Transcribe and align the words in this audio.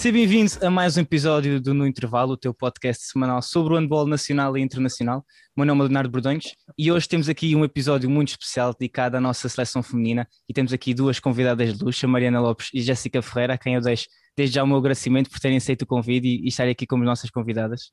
Sejam 0.00 0.14
bem-vindos 0.14 0.62
a 0.62 0.70
mais 0.70 0.96
um 0.96 1.02
episódio 1.02 1.60
do 1.60 1.74
No 1.74 1.86
Intervalo, 1.86 2.32
o 2.32 2.36
teu 2.38 2.54
podcast 2.54 3.04
semanal 3.04 3.42
sobre 3.42 3.74
o 3.74 3.76
handball 3.76 4.06
nacional 4.06 4.56
e 4.56 4.62
internacional. 4.62 5.18
O 5.54 5.60
meu 5.60 5.66
nome 5.66 5.82
é 5.82 5.84
Leonardo 5.84 6.08
Bordões 6.08 6.54
e 6.78 6.90
hoje 6.90 7.06
temos 7.06 7.28
aqui 7.28 7.54
um 7.54 7.66
episódio 7.66 8.08
muito 8.08 8.30
especial 8.30 8.72
dedicado 8.72 9.18
à 9.18 9.20
nossa 9.20 9.46
seleção 9.46 9.82
feminina 9.82 10.26
e 10.48 10.54
temos 10.54 10.72
aqui 10.72 10.94
duas 10.94 11.20
convidadas 11.20 11.76
de 11.76 11.84
luxo, 11.84 12.08
Mariana 12.08 12.40
Lopes 12.40 12.70
e 12.72 12.80
Jéssica 12.80 13.20
Ferreira, 13.20 13.52
a 13.52 13.58
quem 13.58 13.74
eu 13.74 13.82
deixo 13.82 14.06
desde 14.34 14.54
já 14.54 14.64
o 14.64 14.66
meu 14.66 14.78
agradecimento 14.78 15.28
por 15.28 15.38
terem 15.38 15.58
aceito 15.58 15.82
o 15.82 15.86
convite 15.86 16.26
e, 16.26 16.46
e 16.46 16.48
estarem 16.48 16.72
aqui 16.72 16.86
como 16.86 17.04
nossas 17.04 17.28
convidadas. 17.28 17.92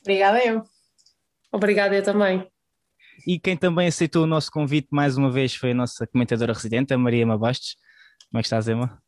Obrigada 0.00 0.42
eu. 0.46 0.62
Obrigada 1.52 1.94
eu 1.94 2.02
também. 2.02 2.48
E 3.26 3.38
quem 3.38 3.54
também 3.54 3.88
aceitou 3.88 4.22
o 4.22 4.26
nosso 4.26 4.50
convite 4.50 4.88
mais 4.90 5.18
uma 5.18 5.30
vez 5.30 5.54
foi 5.54 5.72
a 5.72 5.74
nossa 5.74 6.06
comentadora 6.06 6.54
residente, 6.54 6.94
a 6.94 6.96
Maria 6.96 7.26
Mabastos. 7.26 7.76
Como 8.30 8.38
é 8.38 8.40
que 8.40 8.46
estás, 8.46 8.66
Emma? 8.66 9.03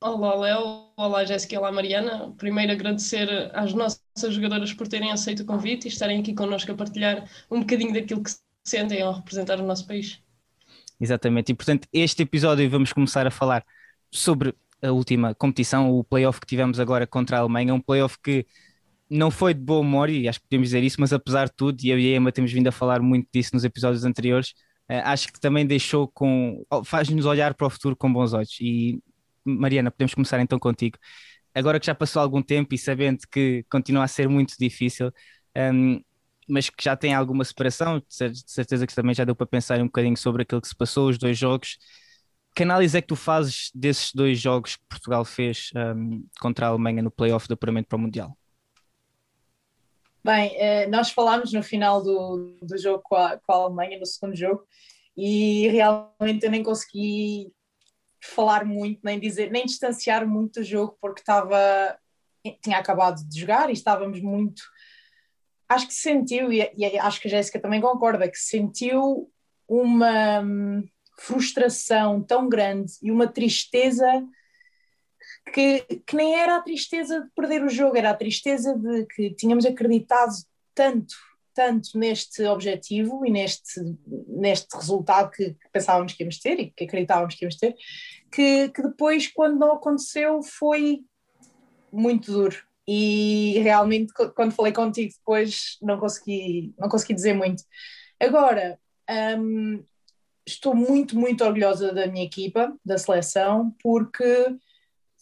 Olá, 0.00 0.34
Léo. 0.36 0.92
Olá, 0.96 1.24
Jéssica. 1.24 1.58
Olá, 1.58 1.72
Mariana. 1.72 2.32
Primeiro, 2.38 2.70
agradecer 2.70 3.28
às 3.52 3.74
nossas 3.74 4.00
jogadoras 4.32 4.72
por 4.72 4.86
terem 4.86 5.10
aceito 5.10 5.40
o 5.42 5.44
convite 5.44 5.86
e 5.86 5.88
estarem 5.88 6.20
aqui 6.20 6.32
connosco 6.34 6.70
a 6.70 6.74
partilhar 6.76 7.28
um 7.50 7.60
bocadinho 7.60 7.92
daquilo 7.92 8.22
que 8.22 8.30
sentem 8.64 9.02
ao 9.02 9.12
representar 9.12 9.58
o 9.58 9.66
nosso 9.66 9.86
país. 9.88 10.22
Exatamente. 11.00 11.50
E, 11.50 11.54
portanto, 11.54 11.88
este 11.92 12.22
episódio 12.22 12.70
vamos 12.70 12.92
começar 12.92 13.26
a 13.26 13.30
falar 13.30 13.64
sobre 14.08 14.54
a 14.80 14.92
última 14.92 15.34
competição, 15.34 15.90
o 15.90 16.04
playoff 16.04 16.40
que 16.40 16.46
tivemos 16.46 16.78
agora 16.78 17.04
contra 17.04 17.36
a 17.36 17.40
Alemanha. 17.40 17.74
Um 17.74 17.80
playoff 17.80 18.18
que 18.22 18.46
não 19.10 19.32
foi 19.32 19.52
de 19.52 19.60
boa 19.60 19.82
memória, 19.82 20.12
e 20.12 20.28
acho 20.28 20.38
que 20.38 20.46
podemos 20.46 20.68
dizer 20.68 20.84
isso, 20.84 21.00
mas 21.00 21.12
apesar 21.12 21.46
de 21.46 21.54
tudo, 21.56 21.82
e 21.82 21.90
eu 21.90 21.98
e 21.98 22.14
a 22.14 22.16
Emma 22.16 22.30
temos 22.30 22.52
vindo 22.52 22.68
a 22.68 22.72
falar 22.72 23.02
muito 23.02 23.26
disso 23.34 23.50
nos 23.52 23.64
episódios 23.64 24.04
anteriores, 24.04 24.54
eh, 24.88 25.00
acho 25.00 25.32
que 25.32 25.40
também 25.40 25.66
deixou 25.66 26.06
com. 26.06 26.64
faz-nos 26.84 27.26
olhar 27.26 27.54
para 27.54 27.66
o 27.66 27.70
futuro 27.70 27.96
com 27.96 28.12
bons 28.12 28.32
olhos. 28.32 28.56
E 28.60 29.02
Mariana, 29.48 29.90
podemos 29.90 30.14
começar 30.14 30.40
então 30.40 30.58
contigo. 30.58 30.98
Agora 31.54 31.80
que 31.80 31.86
já 31.86 31.94
passou 31.94 32.22
algum 32.22 32.42
tempo 32.42 32.74
e 32.74 32.78
sabendo 32.78 33.20
que 33.30 33.64
continua 33.70 34.04
a 34.04 34.08
ser 34.08 34.28
muito 34.28 34.54
difícil, 34.58 35.12
um, 35.56 36.00
mas 36.48 36.70
que 36.70 36.82
já 36.82 36.96
tem 36.96 37.14
alguma 37.14 37.44
separação, 37.44 37.98
de 37.98 38.42
certeza 38.46 38.86
que 38.86 38.94
também 38.94 39.14
já 39.14 39.24
deu 39.24 39.34
para 39.34 39.46
pensar 39.46 39.80
um 39.80 39.86
bocadinho 39.86 40.16
sobre 40.16 40.42
aquilo 40.42 40.60
que 40.60 40.68
se 40.68 40.76
passou, 40.76 41.08
os 41.08 41.18
dois 41.18 41.36
jogos. 41.36 41.78
Que 42.54 42.62
análise 42.62 42.96
é 42.96 43.00
que 43.00 43.08
tu 43.08 43.16
fazes 43.16 43.70
desses 43.74 44.12
dois 44.14 44.38
jogos 44.40 44.76
que 44.76 44.82
Portugal 44.88 45.24
fez 45.24 45.70
um, 45.74 46.24
contra 46.40 46.66
a 46.66 46.68
Alemanha 46.70 47.02
no 47.02 47.10
playoff 47.10 47.46
do 47.46 47.54
apuramento 47.54 47.88
para 47.88 47.96
o 47.96 48.00
Mundial? 48.00 48.36
Bem, 50.24 50.54
eh, 50.56 50.86
nós 50.88 51.10
falámos 51.10 51.52
no 51.52 51.62
final 51.62 52.02
do, 52.02 52.58
do 52.62 52.76
jogo 52.76 53.02
com 53.04 53.14
a, 53.14 53.38
com 53.38 53.52
a 53.52 53.56
Alemanha, 53.56 53.98
no 53.98 54.06
segundo 54.06 54.36
jogo, 54.36 54.64
e 55.16 55.68
realmente 55.68 56.44
eu 56.44 56.50
nem 56.50 56.62
consegui 56.62 57.52
falar 58.20 58.64
muito, 58.64 59.00
nem 59.04 59.18
dizer, 59.18 59.50
nem 59.50 59.64
distanciar 59.64 60.26
muito 60.26 60.60
do 60.60 60.64
jogo, 60.64 60.96
porque 61.00 61.20
estava, 61.20 61.98
tinha 62.62 62.78
acabado 62.78 63.22
de 63.28 63.40
jogar 63.40 63.70
e 63.70 63.72
estávamos 63.72 64.20
muito. 64.20 64.62
Acho 65.68 65.86
que 65.86 65.94
sentiu, 65.94 66.52
e, 66.52 66.70
e 66.76 66.98
acho 66.98 67.20
que 67.20 67.28
a 67.28 67.30
Jéssica 67.30 67.60
também 67.60 67.80
concorda, 67.80 68.28
que 68.28 68.38
sentiu 68.38 69.30
uma 69.68 70.40
hum, 70.40 70.84
frustração 71.18 72.22
tão 72.22 72.48
grande 72.48 72.92
e 73.02 73.10
uma 73.10 73.28
tristeza 73.28 74.06
que, 75.52 75.80
que 76.06 76.16
nem 76.16 76.34
era 76.34 76.56
a 76.56 76.62
tristeza 76.62 77.20
de 77.20 77.30
perder 77.34 77.62
o 77.62 77.68
jogo, 77.68 77.96
era 77.96 78.10
a 78.10 78.16
tristeza 78.16 78.74
de 78.76 79.06
que 79.06 79.34
tínhamos 79.34 79.66
acreditado 79.66 80.32
tanto 80.74 81.14
tanto 81.58 81.98
neste 81.98 82.44
objetivo 82.44 83.26
e 83.26 83.32
neste, 83.32 83.80
neste 84.28 84.76
resultado 84.76 85.32
que, 85.32 85.56
pensávamos 85.72 86.12
que 86.12 86.22
íamos 86.22 86.38
ter 86.38 86.60
e 86.60 86.70
que 86.70 86.84
acreditávamos 86.84 87.34
que 87.34 87.44
íamos 87.44 87.56
ter, 87.56 87.74
que, 88.30 88.68
que 88.68 88.80
depois, 88.80 89.26
quando 89.26 89.58
não 89.58 89.72
aconteceu, 89.72 90.40
foi 90.40 91.00
muito 91.92 92.30
duro. 92.30 92.56
E 92.86 93.58
realmente, 93.58 94.12
quando 94.36 94.54
falei 94.54 94.72
contigo 94.72 95.12
depois, 95.18 95.78
não 95.82 95.98
consegui, 95.98 96.72
não 96.78 96.88
consegui 96.88 97.14
dizer 97.14 97.34
muito. 97.34 97.64
Agora, 98.20 98.78
hum, 99.36 99.82
estou 100.46 100.76
muito, 100.76 101.18
muito 101.18 101.42
orgulhosa 101.44 101.92
da 101.92 102.06
minha 102.06 102.24
equipa, 102.24 102.72
da 102.84 102.98
seleção, 102.98 103.74
porque 103.82 104.56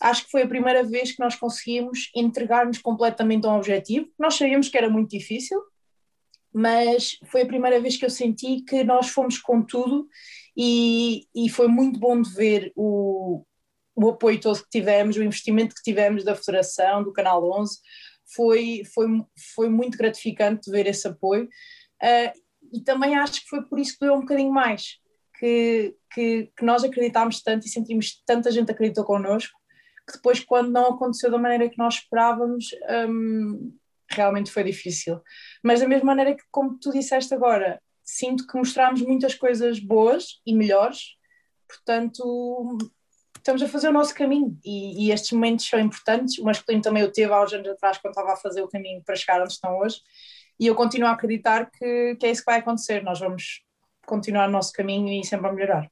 acho 0.03 0.27
que 0.27 0.31
foi 0.31 0.43
a 0.43 0.49
primeira 0.49 0.85
vez 0.85 1.13
que 1.13 1.21
nós 1.21 1.35
conseguimos 1.35 2.11
entregar-nos 2.15 2.77
completamente 2.77 3.47
a 3.47 3.53
um 3.53 3.57
objetivo. 3.57 4.07
Nós 4.19 4.35
sabíamos 4.35 4.69
que 4.69 4.77
era 4.77 4.91
muito 4.91 5.09
difícil, 5.09 5.59
mas 6.59 7.19
foi 7.27 7.43
a 7.43 7.47
primeira 7.47 7.78
vez 7.78 7.99
que 7.99 8.06
eu 8.06 8.09
senti 8.09 8.62
que 8.62 8.83
nós 8.83 9.11
fomos 9.11 9.37
com 9.37 9.61
tudo 9.61 10.09
e, 10.56 11.27
e 11.34 11.50
foi 11.50 11.69
muito 11.69 12.00
bom 12.00 12.19
de 12.19 12.33
ver 12.33 12.72
o, 12.75 13.44
o 13.94 14.09
apoio 14.09 14.41
todo 14.41 14.62
que 14.62 14.71
tivemos, 14.71 15.19
o 15.19 15.22
investimento 15.22 15.75
que 15.75 15.83
tivemos 15.83 16.25
da 16.25 16.34
Federação, 16.34 17.05
do 17.05 17.12
Canal 17.12 17.47
11, 17.61 17.78
foi, 18.34 18.83
foi, 18.95 19.06
foi 19.55 19.69
muito 19.69 19.99
gratificante 19.99 20.71
ver 20.71 20.87
esse 20.87 21.06
apoio. 21.06 21.45
Uh, 22.03 22.33
e 22.72 22.81
também 22.81 23.16
acho 23.16 23.43
que 23.43 23.50
foi 23.50 23.62
por 23.62 23.78
isso 23.78 23.93
que 23.93 24.06
doeu 24.06 24.15
um 24.15 24.21
bocadinho 24.21 24.50
mais, 24.50 24.97
que, 25.39 25.95
que, 26.11 26.50
que 26.56 26.65
nós 26.65 26.83
acreditámos 26.83 27.43
tanto 27.43 27.66
e 27.66 27.71
sentimos 27.71 28.22
tanta 28.25 28.50
gente 28.50 28.72
acreditou 28.72 29.05
connosco, 29.05 29.59
que 30.09 30.15
depois 30.15 30.41
quando 30.41 30.71
não 30.71 30.95
aconteceu 30.95 31.31
da 31.31 31.37
maneira 31.37 31.69
que 31.69 31.77
nós 31.77 31.97
esperávamos, 31.97 32.71
um, 33.11 33.77
realmente 34.16 34.50
foi 34.50 34.65
difícil. 34.65 35.21
Mas 35.62 35.81
da 35.81 35.88
mesma 35.88 36.06
maneira 36.06 36.34
que, 36.34 36.43
como 36.50 36.78
tu 36.78 36.93
disseste 36.93 37.34
agora, 37.34 37.81
sinto 38.04 38.47
que 38.47 38.56
mostramos 38.56 39.03
muitas 39.03 39.34
coisas 39.34 39.78
boas 39.78 40.41
e 40.47 40.54
melhores, 40.54 41.16
portanto, 41.69 42.78
estamos 43.37 43.62
a 43.62 43.69
fazer 43.69 43.88
o 43.88 43.93
nosso 43.93 44.15
caminho 44.15 44.59
e, 44.65 45.06
e, 45.06 45.12
estes 45.12 45.32
momentos 45.32 45.69
são 45.69 45.78
importantes. 45.78 46.38
O 46.38 46.44
masculino 46.44 46.82
também 46.82 47.04
o 47.04 47.12
teve 47.12 47.32
há 47.32 47.43
uns 47.43 47.53
anos 47.53 47.69
atrás, 47.69 47.99
quando 47.99 48.12
estava 48.12 48.32
a 48.32 48.37
fazer 48.37 48.62
o 48.62 48.69
caminho 48.69 49.03
para 49.04 49.16
chegar 49.16 49.41
onde 49.41 49.53
estão 49.53 49.78
hoje, 49.78 50.00
e 50.59 50.66
eu 50.66 50.75
continuo 50.75 51.09
a 51.09 51.12
acreditar 51.12 51.71
que, 51.71 52.16
que 52.16 52.27
é 52.27 52.31
isso 52.31 52.43
que 52.43 52.50
vai 52.50 52.60
acontecer. 52.60 53.03
Nós 53.03 53.21
vamos 53.21 53.62
continuar 54.06 54.48
o 54.48 54.53
nosso 54.53 54.72
caminho 54.72 55.09
e 55.09 55.25
sempre 55.25 55.48
a 55.48 55.53
melhorar. 55.53 55.91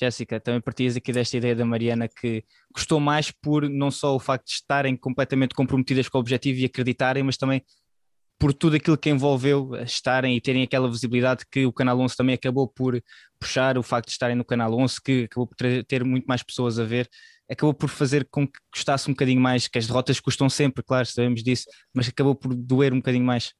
Jéssica, 0.00 0.40
também 0.40 0.60
partias 0.60 0.96
aqui 0.96 1.12
desta 1.12 1.36
ideia 1.36 1.54
da 1.54 1.64
Mariana 1.64 2.08
que 2.08 2.42
gostou 2.74 2.98
mais 2.98 3.30
por 3.30 3.68
não 3.68 3.90
só 3.90 4.16
o 4.16 4.18
facto 4.18 4.46
de 4.46 4.52
estarem 4.52 4.96
completamente 4.96 5.54
comprometidas 5.54 6.08
com 6.08 6.16
o 6.16 6.20
objetivo 6.20 6.58
e 6.60 6.64
acreditarem, 6.64 7.22
mas 7.22 7.36
também 7.36 7.62
por 8.38 8.54
tudo 8.54 8.76
aquilo 8.76 8.96
que 8.96 9.10
envolveu 9.10 9.74
estarem 9.84 10.34
e 10.34 10.40
terem 10.40 10.62
aquela 10.62 10.90
visibilidade 10.90 11.44
que 11.50 11.66
o 11.66 11.72
Canal 11.72 12.00
11 12.00 12.16
também 12.16 12.34
acabou 12.34 12.66
por 12.66 12.98
puxar, 13.38 13.76
o 13.76 13.82
facto 13.82 14.06
de 14.06 14.12
estarem 14.12 14.34
no 14.34 14.44
Canal 14.44 14.72
11, 14.72 15.02
que 15.02 15.24
acabou 15.24 15.46
por 15.46 15.56
ter 15.86 16.02
muito 16.02 16.24
mais 16.24 16.42
pessoas 16.42 16.78
a 16.78 16.84
ver, 16.84 17.06
acabou 17.50 17.74
por 17.74 17.90
fazer 17.90 18.26
com 18.30 18.46
que 18.46 18.58
custasse 18.72 19.10
um 19.10 19.12
bocadinho 19.12 19.40
mais, 19.40 19.68
que 19.68 19.78
as 19.78 19.86
derrotas 19.86 20.18
custam 20.18 20.48
sempre, 20.48 20.82
claro, 20.82 21.04
sabemos 21.04 21.42
disso, 21.42 21.66
mas 21.92 22.08
acabou 22.08 22.34
por 22.34 22.54
doer 22.54 22.94
um 22.94 22.96
bocadinho 22.96 23.26
mais. 23.26 23.52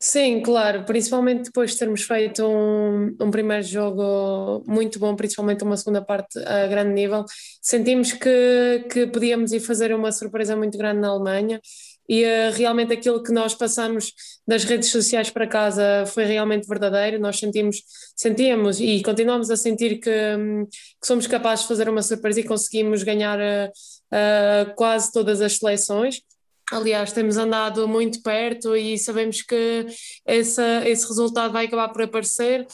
Sim, 0.00 0.40
claro, 0.42 0.84
principalmente 0.84 1.46
depois 1.46 1.72
de 1.72 1.78
termos 1.78 2.02
feito 2.02 2.46
um, 2.46 3.16
um 3.20 3.30
primeiro 3.32 3.64
jogo 3.64 4.62
muito 4.64 4.96
bom, 4.96 5.16
principalmente 5.16 5.64
uma 5.64 5.76
segunda 5.76 6.00
parte 6.00 6.38
a 6.38 6.68
grande 6.68 6.92
nível, 6.92 7.24
sentimos 7.60 8.12
que, 8.12 8.86
que 8.92 9.08
podíamos 9.08 9.52
ir 9.52 9.58
fazer 9.58 9.92
uma 9.92 10.12
surpresa 10.12 10.54
muito 10.54 10.78
grande 10.78 11.00
na 11.00 11.08
Alemanha 11.08 11.60
e 12.08 12.24
uh, 12.24 12.52
realmente 12.54 12.92
aquilo 12.92 13.20
que 13.24 13.32
nós 13.32 13.56
passamos 13.56 14.12
das 14.46 14.62
redes 14.62 14.90
sociais 14.90 15.30
para 15.30 15.48
casa 15.48 16.06
foi 16.06 16.24
realmente 16.24 16.68
verdadeiro, 16.68 17.18
nós 17.18 17.36
sentimos, 17.36 17.82
sentíamos 18.14 18.78
e 18.80 19.02
continuamos 19.02 19.50
a 19.50 19.56
sentir 19.56 19.98
que, 19.98 20.10
que 20.10 21.06
somos 21.06 21.26
capazes 21.26 21.64
de 21.64 21.68
fazer 21.68 21.88
uma 21.88 22.02
surpresa 22.02 22.38
e 22.38 22.44
conseguimos 22.44 23.02
ganhar 23.02 23.38
uh, 23.40 23.68
uh, 24.14 24.74
quase 24.76 25.12
todas 25.12 25.40
as 25.40 25.54
seleções 25.54 26.22
Aliás, 26.70 27.12
temos 27.12 27.36
andado 27.38 27.88
muito 27.88 28.22
perto 28.22 28.76
e 28.76 28.98
sabemos 28.98 29.42
que 29.42 29.86
essa, 30.26 30.86
esse 30.86 31.06
resultado 31.08 31.52
vai 31.52 31.66
acabar 31.66 31.88
por 31.88 32.02
aparecer. 32.02 32.66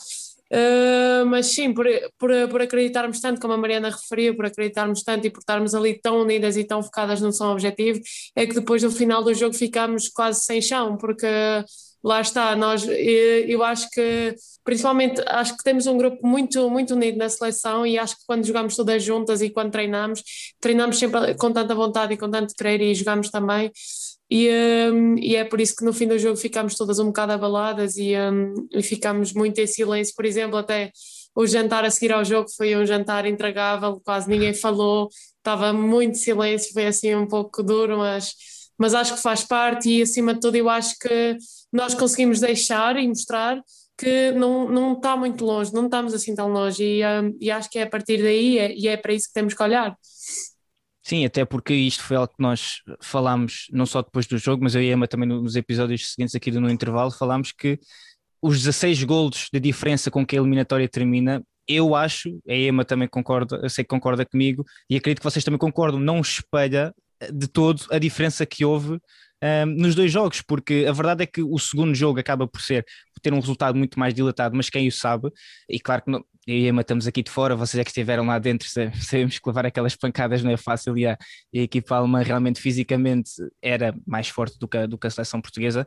Uh, 0.52 1.24
mas 1.26 1.46
sim, 1.46 1.72
por, 1.72 1.86
por, 2.18 2.30
por 2.48 2.62
acreditarmos 2.62 3.20
tanto, 3.20 3.40
como 3.40 3.54
a 3.54 3.56
Mariana 3.56 3.90
referiu, 3.90 4.36
por 4.36 4.46
acreditarmos 4.46 5.02
tanto 5.02 5.26
e 5.26 5.30
por 5.30 5.40
estarmos 5.40 5.74
ali 5.74 5.98
tão 6.00 6.20
unidas 6.20 6.56
e 6.56 6.64
tão 6.64 6.82
focadas 6.82 7.20
no 7.20 7.32
som 7.32 7.50
objetivo, 7.50 8.00
é 8.36 8.46
que 8.46 8.54
depois 8.54 8.82
no 8.82 8.90
final 8.90 9.22
do 9.24 9.34
jogo 9.34 9.54
ficamos 9.54 10.08
quase 10.08 10.44
sem 10.44 10.60
chão, 10.60 10.96
porque 10.96 11.26
lá 12.04 12.20
está, 12.20 12.54
nós, 12.54 12.86
eu 12.86 13.64
acho 13.64 13.88
que, 13.90 14.34
principalmente, 14.62 15.22
acho 15.26 15.56
que 15.56 15.64
temos 15.64 15.86
um 15.86 15.96
grupo 15.96 16.26
muito, 16.26 16.68
muito 16.68 16.94
unido 16.94 17.16
na 17.16 17.30
seleção 17.30 17.86
e 17.86 17.98
acho 17.98 18.16
que 18.16 18.22
quando 18.26 18.44
jogamos 18.44 18.76
todas 18.76 19.02
juntas 19.02 19.40
e 19.40 19.48
quando 19.48 19.72
treinamos, 19.72 20.22
treinamos 20.60 20.98
sempre 20.98 21.34
com 21.34 21.50
tanta 21.50 21.74
vontade 21.74 22.12
e 22.12 22.16
com 22.18 22.30
tanto 22.30 22.54
querer 22.54 22.90
e 22.90 22.94
jogamos 22.94 23.30
também. 23.30 23.72
E, 24.30 24.48
um, 24.92 25.16
e 25.18 25.36
é 25.36 25.44
por 25.44 25.60
isso 25.60 25.74
que 25.76 25.84
no 25.84 25.92
fim 25.92 26.06
do 26.06 26.18
jogo 26.18 26.36
ficamos 26.36 26.74
todas 26.76 26.98
um 26.98 27.06
bocado 27.06 27.32
abaladas 27.32 27.96
e, 27.96 28.14
um, 28.16 28.54
e 28.70 28.82
ficamos 28.82 29.32
muito 29.32 29.60
em 29.60 29.66
silêncio. 29.66 30.14
Por 30.14 30.26
exemplo, 30.26 30.58
até 30.58 30.92
o 31.34 31.46
jantar 31.46 31.84
a 31.84 31.90
seguir 31.90 32.12
ao 32.12 32.24
jogo 32.24 32.48
foi 32.54 32.76
um 32.76 32.84
jantar 32.86 33.26
intragável, 33.26 34.00
quase 34.04 34.28
ninguém 34.28 34.54
falou, 34.54 35.08
estava 35.38 35.72
muito 35.72 36.18
silêncio, 36.18 36.72
foi 36.72 36.86
assim 36.86 37.14
um 37.14 37.26
pouco 37.26 37.62
duro, 37.62 37.98
mas, 37.98 38.34
mas 38.78 38.94
acho 38.94 39.14
que 39.14 39.22
faz 39.22 39.44
parte 39.44 39.88
e 39.88 40.02
acima 40.02 40.34
de 40.34 40.40
tudo 40.40 40.56
eu 40.56 40.68
acho 40.68 40.98
que 40.98 41.36
nós 41.72 41.94
conseguimos 41.94 42.40
deixar 42.40 42.96
e 42.96 43.08
mostrar 43.08 43.60
que 43.96 44.32
não, 44.32 44.68
não 44.68 44.92
está 44.94 45.16
muito 45.16 45.44
longe, 45.44 45.72
não 45.72 45.84
estamos 45.84 46.12
assim 46.14 46.34
tão 46.34 46.48
longe, 46.48 46.82
e, 46.82 47.06
um, 47.06 47.36
e 47.40 47.50
acho 47.50 47.70
que 47.70 47.78
é 47.78 47.82
a 47.82 47.88
partir 47.88 48.22
daí 48.22 48.58
é, 48.58 48.74
e 48.74 48.88
é 48.88 48.96
para 48.96 49.12
isso 49.12 49.28
que 49.28 49.34
temos 49.34 49.54
que 49.54 49.62
olhar. 49.62 49.96
Sim, 51.02 51.24
até 51.24 51.44
porque 51.44 51.74
isto 51.74 52.02
foi 52.02 52.16
algo 52.16 52.32
que 52.34 52.42
nós 52.42 52.80
falámos 53.02 53.66
não 53.70 53.84
só 53.84 54.00
depois 54.00 54.26
do 54.26 54.38
jogo, 54.38 54.64
mas 54.64 54.74
eu 54.74 54.82
e 54.82 54.90
a 54.90 54.94
Emma 54.94 55.06
também 55.06 55.28
nos 55.28 55.54
episódios 55.54 56.12
seguintes 56.12 56.34
aqui 56.34 56.50
do 56.50 56.60
No 56.60 56.70
Intervalo, 56.70 57.10
falámos 57.10 57.52
que 57.52 57.78
os 58.42 58.58
16 58.58 59.04
golos 59.04 59.48
de 59.52 59.60
diferença 59.60 60.10
com 60.10 60.24
que 60.26 60.34
a 60.34 60.40
eliminatória 60.40 60.88
termina, 60.88 61.42
eu 61.68 61.94
acho, 61.94 62.40
a 62.48 62.54
Emma 62.54 62.84
também 62.84 63.06
concorda, 63.06 63.60
eu 63.62 63.70
sei 63.70 63.84
que 63.84 63.88
concorda 63.88 64.24
comigo, 64.24 64.64
e 64.88 64.96
acredito 64.96 65.20
que 65.20 65.24
vocês 65.24 65.44
também 65.44 65.58
concordam, 65.58 66.00
não 66.00 66.20
espelha 66.20 66.94
de 67.32 67.48
todo 67.48 67.82
a 67.90 67.98
diferença 67.98 68.44
que 68.46 68.64
houve 68.64 69.00
um, 69.42 69.66
nos 69.66 69.94
dois 69.94 70.10
jogos, 70.10 70.40
porque 70.40 70.86
a 70.88 70.92
verdade 70.92 71.22
é 71.22 71.26
que 71.26 71.42
o 71.42 71.58
segundo 71.58 71.94
jogo 71.94 72.18
acaba 72.18 72.46
por 72.46 72.60
ser 72.60 72.84
por 73.14 73.20
ter 73.20 73.32
um 73.32 73.40
resultado 73.40 73.76
muito 73.76 73.98
mais 73.98 74.14
dilatado, 74.14 74.56
mas 74.56 74.70
quem 74.70 74.88
o 74.88 74.92
sabe, 74.92 75.30
e 75.68 75.78
claro 75.78 76.02
que 76.02 76.10
não, 76.10 76.24
eu 76.46 76.56
e 76.56 76.68
Emma 76.68 76.82
estamos 76.82 77.06
aqui 77.06 77.22
de 77.22 77.30
fora, 77.30 77.56
vocês 77.56 77.78
é 77.78 77.84
que 77.84 77.90
estiveram 77.90 78.26
lá 78.26 78.38
dentro, 78.38 78.68
sabemos 79.00 79.38
que 79.38 79.48
levar 79.48 79.66
aquelas 79.66 79.94
pancadas 79.96 80.42
não 80.42 80.50
é 80.50 80.56
fácil 80.56 80.96
e 80.96 81.06
a, 81.06 81.18
e 81.52 81.60
a 81.60 81.62
equipa 81.62 81.96
alemã 81.96 82.22
realmente 82.22 82.60
fisicamente 82.60 83.30
era 83.62 83.94
mais 84.06 84.28
forte 84.28 84.58
do 84.58 84.66
que, 84.66 84.76
a, 84.78 84.86
do 84.86 84.96
que 84.96 85.06
a 85.06 85.10
seleção 85.10 85.40
portuguesa, 85.40 85.86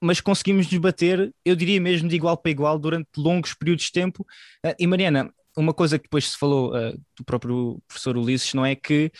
mas 0.00 0.20
conseguimos 0.20 0.66
debater, 0.66 1.32
eu 1.44 1.56
diria 1.56 1.80
mesmo 1.80 2.08
de 2.08 2.16
igual 2.16 2.36
para 2.36 2.50
igual, 2.50 2.78
durante 2.78 3.08
longos 3.16 3.54
períodos 3.54 3.86
de 3.86 3.92
tempo. 3.92 4.22
Uh, 4.64 4.74
e 4.78 4.86
Mariana, 4.86 5.32
uma 5.56 5.72
coisa 5.72 5.98
que 5.98 6.04
depois 6.04 6.30
se 6.30 6.38
falou 6.38 6.76
uh, 6.76 6.92
do 7.16 7.24
próprio 7.24 7.80
professor 7.88 8.16
Ulisses, 8.16 8.52
não 8.52 8.66
é 8.66 8.74
que 8.74 9.10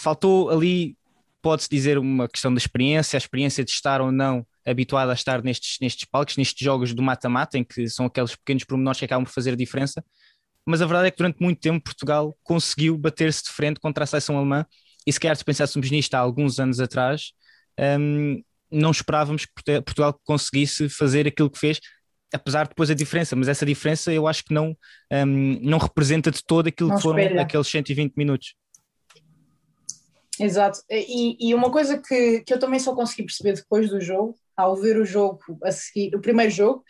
faltou 0.00 0.50
ali 0.50 0.96
pode-se 1.40 1.68
dizer 1.70 1.98
uma 1.98 2.28
questão 2.28 2.52
da 2.52 2.58
experiência, 2.58 3.16
a 3.16 3.18
experiência 3.18 3.64
de 3.64 3.70
estar 3.70 4.00
ou 4.00 4.10
não 4.10 4.46
habituado 4.66 5.10
a 5.10 5.14
estar 5.14 5.42
nestes, 5.42 5.78
nestes 5.80 6.04
palcos, 6.04 6.36
nestes 6.36 6.62
jogos 6.62 6.92
do 6.92 7.02
mata-mata, 7.02 7.56
em 7.56 7.64
que 7.64 7.88
são 7.88 8.06
aqueles 8.06 8.34
pequenos 8.36 8.64
pormenores 8.64 8.98
que 8.98 9.04
acabam 9.04 9.24
por 9.24 9.32
fazer 9.32 9.52
a 9.52 9.56
diferença. 9.56 10.04
Mas 10.66 10.82
a 10.82 10.86
verdade 10.86 11.08
é 11.08 11.10
que 11.10 11.16
durante 11.16 11.40
muito 11.40 11.60
tempo 11.60 11.82
Portugal 11.82 12.36
conseguiu 12.42 12.98
bater-se 12.98 13.44
de 13.44 13.50
frente 13.50 13.80
contra 13.80 14.04
a 14.04 14.06
seleção 14.06 14.36
alemã, 14.36 14.66
e 15.06 15.12
se 15.12 15.18
calhar 15.18 15.34
se 15.34 15.44
pensássemos 15.44 15.90
nisto 15.90 16.12
há 16.14 16.18
alguns 16.18 16.60
anos 16.60 16.80
atrás, 16.80 17.32
um, 17.98 18.42
não 18.70 18.90
esperávamos 18.90 19.46
que 19.46 19.80
Portugal 19.80 20.20
conseguisse 20.24 20.88
fazer 20.90 21.26
aquilo 21.26 21.48
que 21.48 21.58
fez, 21.58 21.80
apesar 22.34 22.64
de 22.64 22.70
depois 22.70 22.90
a 22.90 22.94
diferença, 22.94 23.34
mas 23.34 23.48
essa 23.48 23.64
diferença 23.64 24.12
eu 24.12 24.26
acho 24.26 24.44
que 24.44 24.52
não, 24.52 24.76
um, 25.10 25.58
não 25.62 25.78
representa 25.78 26.30
de 26.30 26.44
todo 26.44 26.66
aquilo 26.66 26.90
não 26.90 26.96
que 26.96 27.02
foram 27.02 27.20
espelha. 27.20 27.40
aqueles 27.40 27.66
120 27.68 28.14
minutos. 28.16 28.54
Exato. 30.40 30.80
E, 30.90 31.36
e, 31.48 31.54
uma 31.54 31.70
coisa 31.70 31.98
que, 31.98 32.40
que 32.40 32.52
eu 32.52 32.58
também 32.58 32.78
só 32.78 32.94
consegui 32.94 33.24
perceber 33.24 33.54
depois 33.54 33.88
do 33.90 34.00
jogo, 34.00 34.36
ao 34.56 34.76
ver 34.76 34.96
o 34.96 35.04
jogo 35.04 35.40
a 35.62 35.72
seguir, 35.72 36.14
o 36.14 36.20
primeiro 36.20 36.50
jogo, 36.50 36.84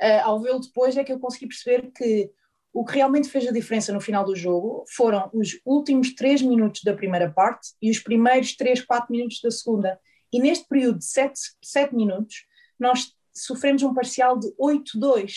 uh, 0.00 0.22
ao 0.24 0.40
vê-lo 0.40 0.60
depois, 0.60 0.96
é 0.96 1.04
que 1.04 1.12
eu 1.12 1.18
consegui 1.18 1.48
perceber 1.48 1.90
que 1.92 2.30
o 2.72 2.84
que 2.84 2.94
realmente 2.94 3.28
fez 3.28 3.46
a 3.46 3.52
diferença 3.52 3.92
no 3.92 4.00
final 4.00 4.24
do 4.24 4.34
jogo 4.34 4.84
foram 4.88 5.30
os 5.34 5.60
últimos 5.64 6.14
3 6.14 6.42
minutos 6.42 6.82
da 6.82 6.94
primeira 6.94 7.30
parte 7.30 7.68
e 7.82 7.90
os 7.90 7.98
primeiros 7.98 8.56
3, 8.56 8.80
4 8.82 9.12
minutos 9.12 9.40
da 9.42 9.50
segunda. 9.50 10.00
E 10.32 10.40
neste 10.40 10.66
período 10.66 10.98
de 10.98 11.04
7, 11.04 11.38
7 11.62 11.94
minutos, 11.94 12.46
nós 12.78 13.12
sofremos 13.34 13.82
um 13.82 13.92
parcial 13.92 14.38
de 14.38 14.48
8-2. 14.56 15.32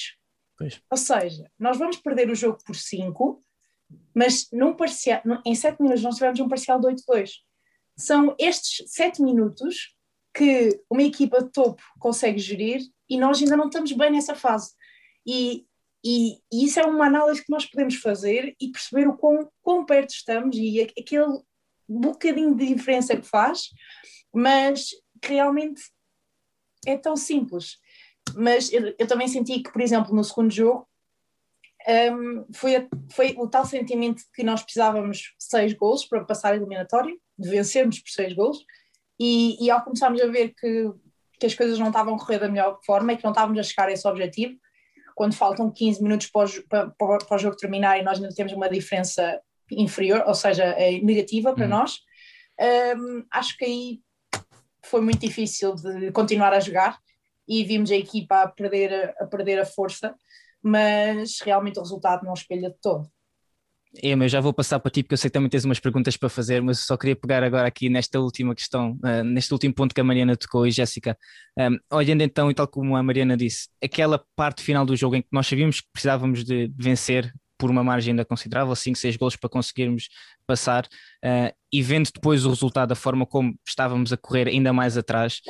Ou 0.90 0.98
seja, 0.98 1.52
nós 1.60 1.78
vamos 1.78 1.98
perder 1.98 2.30
o 2.30 2.36
jogo 2.36 2.58
por 2.66 2.76
5, 2.76 3.44
mas 4.14 4.48
num 4.54 4.74
parcial, 4.74 5.22
em 5.46 5.54
7 5.54 5.82
minutos 5.82 6.04
nós 6.04 6.16
tivemos 6.16 6.40
um 6.40 6.48
parcial 6.48 6.80
de 6.80 6.88
8-2 6.88 7.45
são 7.98 8.36
estes 8.40 8.92
sete 8.92 9.22
minutos 9.22 9.96
que 10.34 10.82
uma 10.90 11.04
equipa 11.04 11.44
de 11.44 11.52
topo 11.52 11.82
consegue 12.00 12.40
gerir 12.40 12.82
e 13.10 13.18
nós 13.18 13.42
ainda 13.42 13.56
não 13.56 13.68
estamos 13.68 13.92
bem 13.94 14.12
nessa 14.12 14.36
fase. 14.36 14.74
E, 15.26 15.66
e, 16.04 16.38
e 16.52 16.66
isso 16.66 16.80
é 16.80 16.86
uma 16.86 17.06
análise 17.06 17.44
que 17.44 17.52
nós 17.52 17.66
podemos 17.66 17.96
fazer 17.96 18.56
e 18.60 18.70
perceber 18.70 19.08
o 19.08 19.18
quão, 19.18 19.50
quão 19.62 19.86
perto 19.86 20.12
estamos 20.12 20.58
e 20.58 20.82
aquele 20.82 21.42
bocadinho 21.88 22.56
de 22.56 22.68
diferença 22.68 23.16
que 23.16 23.28
faz, 23.28 23.70
mas 24.34 24.90
que 25.22 25.34
realmente 25.34 25.82
é 26.86 26.98
tão 26.98 27.16
simples. 27.16 27.78
Mas 28.36 28.72
eu, 28.74 28.94
eu 28.98 29.08
também 29.08 29.28
senti 29.28 29.60
que, 29.60 29.72
por 29.72 29.82
exemplo, 29.82 30.14
no 30.14 30.24
segundo 30.24 30.52
jogo, 30.52 30.88
um, 31.88 32.46
foi, 32.54 32.88
foi 33.12 33.36
o 33.38 33.48
tal 33.48 33.66
sentimento 33.66 34.24
que 34.34 34.44
nós 34.44 34.64
precisávamos 34.64 35.34
seis 35.38 35.74
gols 35.74 36.06
para 36.06 36.24
passar 36.24 36.54
a 36.54 36.56
eliminatória, 36.56 37.16
de 37.38 37.50
vencermos 37.50 38.00
por 38.00 38.10
seis 38.10 38.34
gols, 38.34 38.58
e, 39.20 39.64
e 39.64 39.70
ao 39.70 39.84
começarmos 39.84 40.22
a 40.22 40.28
ver 40.28 40.54
que, 40.60 40.92
que 41.40 41.46
as 41.46 41.54
coisas 41.54 41.78
não 41.78 41.88
estavam 41.88 42.16
a 42.16 42.20
correr 42.20 42.40
da 42.40 42.50
melhor 42.50 42.80
forma 42.86 43.14
e 43.14 43.18
que 43.18 43.24
não 43.24 43.32
estávamos 43.32 43.60
a 43.60 43.64
chegar 43.64 43.88
a 43.88 43.92
esse 43.92 44.08
objetivo, 44.08 44.56
quando 45.16 45.34
faltam 45.34 45.72
15 45.72 46.04
minutos 46.04 46.28
para 46.28 46.46
o, 46.46 46.92
para, 46.98 47.18
para 47.20 47.36
o 47.36 47.40
jogo 47.40 47.56
terminar 47.56 47.98
e 47.98 48.04
nós 48.04 48.18
ainda 48.18 48.34
temos 48.36 48.52
uma 48.52 48.70
diferença 48.70 49.40
inferior, 49.72 50.24
ou 50.28 50.34
seja, 50.34 50.64
é 50.64 51.00
negativa 51.00 51.54
para 51.54 51.66
hum. 51.66 51.70
nós, 51.70 52.00
um, 52.98 53.26
acho 53.32 53.58
que 53.58 53.66
aí 53.66 54.02
foi 54.84 55.02
muito 55.02 55.20
difícil 55.20 55.76
de 55.76 56.12
continuar 56.12 56.54
a 56.54 56.60
jogar 56.60 57.00
e 57.48 57.64
vimos 57.64 57.92
a 57.92 57.96
equipa 57.96 58.42
a 58.42 58.48
perder, 58.48 59.14
a 59.20 59.26
perder 59.26 59.60
a 59.60 59.66
força 59.66 60.16
mas 60.66 61.40
realmente 61.44 61.78
o 61.78 61.84
resultado 61.84 62.26
não 62.26 62.34
espelha 62.34 62.72
de 62.72 62.78
todo. 62.82 63.08
É, 64.04 64.16
mas 64.16 64.32
já 64.32 64.42
vou 64.42 64.52
passar 64.52 64.80
para 64.80 64.92
ti 64.92 65.04
porque 65.04 65.14
eu 65.14 65.18
sei 65.18 65.30
que 65.30 65.34
também 65.34 65.48
tens 65.50 65.64
umas 65.64 65.80
perguntas 65.80 66.18
para 66.18 66.28
fazer, 66.28 66.60
mas 66.62 66.80
só 66.80 66.98
queria 66.98 67.16
pegar 67.16 67.44
agora 67.44 67.68
aqui 67.68 67.88
nesta 67.88 68.20
última 68.20 68.54
questão, 68.56 68.98
uh, 69.04 69.24
neste 69.24 69.54
último 69.54 69.74
ponto 69.76 69.94
que 69.94 70.02
a 70.02 70.04
Mariana 70.04 70.36
tocou 70.36 70.66
e 70.66 70.72
Jéssica. 70.72 71.16
Um, 71.58 71.78
olhando 71.96 72.22
então, 72.22 72.50
e 72.50 72.54
tal 72.54 72.68
como 72.68 72.96
a 72.96 73.04
Mariana 73.04 73.38
disse, 73.38 73.70
aquela 73.82 74.22
parte 74.36 74.64
final 74.64 74.86
do 74.86 74.96
jogo 74.96 75.16
em 75.16 75.22
que 75.22 75.28
nós 75.32 75.46
sabíamos 75.46 75.82
que 75.82 75.88
precisávamos 75.94 76.44
de 76.44 76.70
vencer 76.76 77.32
por 77.58 77.70
uma 77.70 77.84
margem 77.84 78.12
ainda 78.12 78.26
considerável, 78.26 78.76
5, 78.76 78.98
6 78.98 79.16
gols 79.16 79.36
para 79.36 79.50
conseguirmos 79.50 80.10
passar, 80.48 80.86
uh, 81.24 81.56
e 81.72 81.82
vendo 81.82 82.10
depois 82.14 82.44
o 82.44 82.50
resultado, 82.50 82.90
da 82.90 82.96
forma 82.96 83.26
como 83.26 83.56
estávamos 83.66 84.12
a 84.12 84.18
correr 84.18 84.48
ainda 84.48 84.74
mais 84.74 84.98
atrás, 84.98 85.42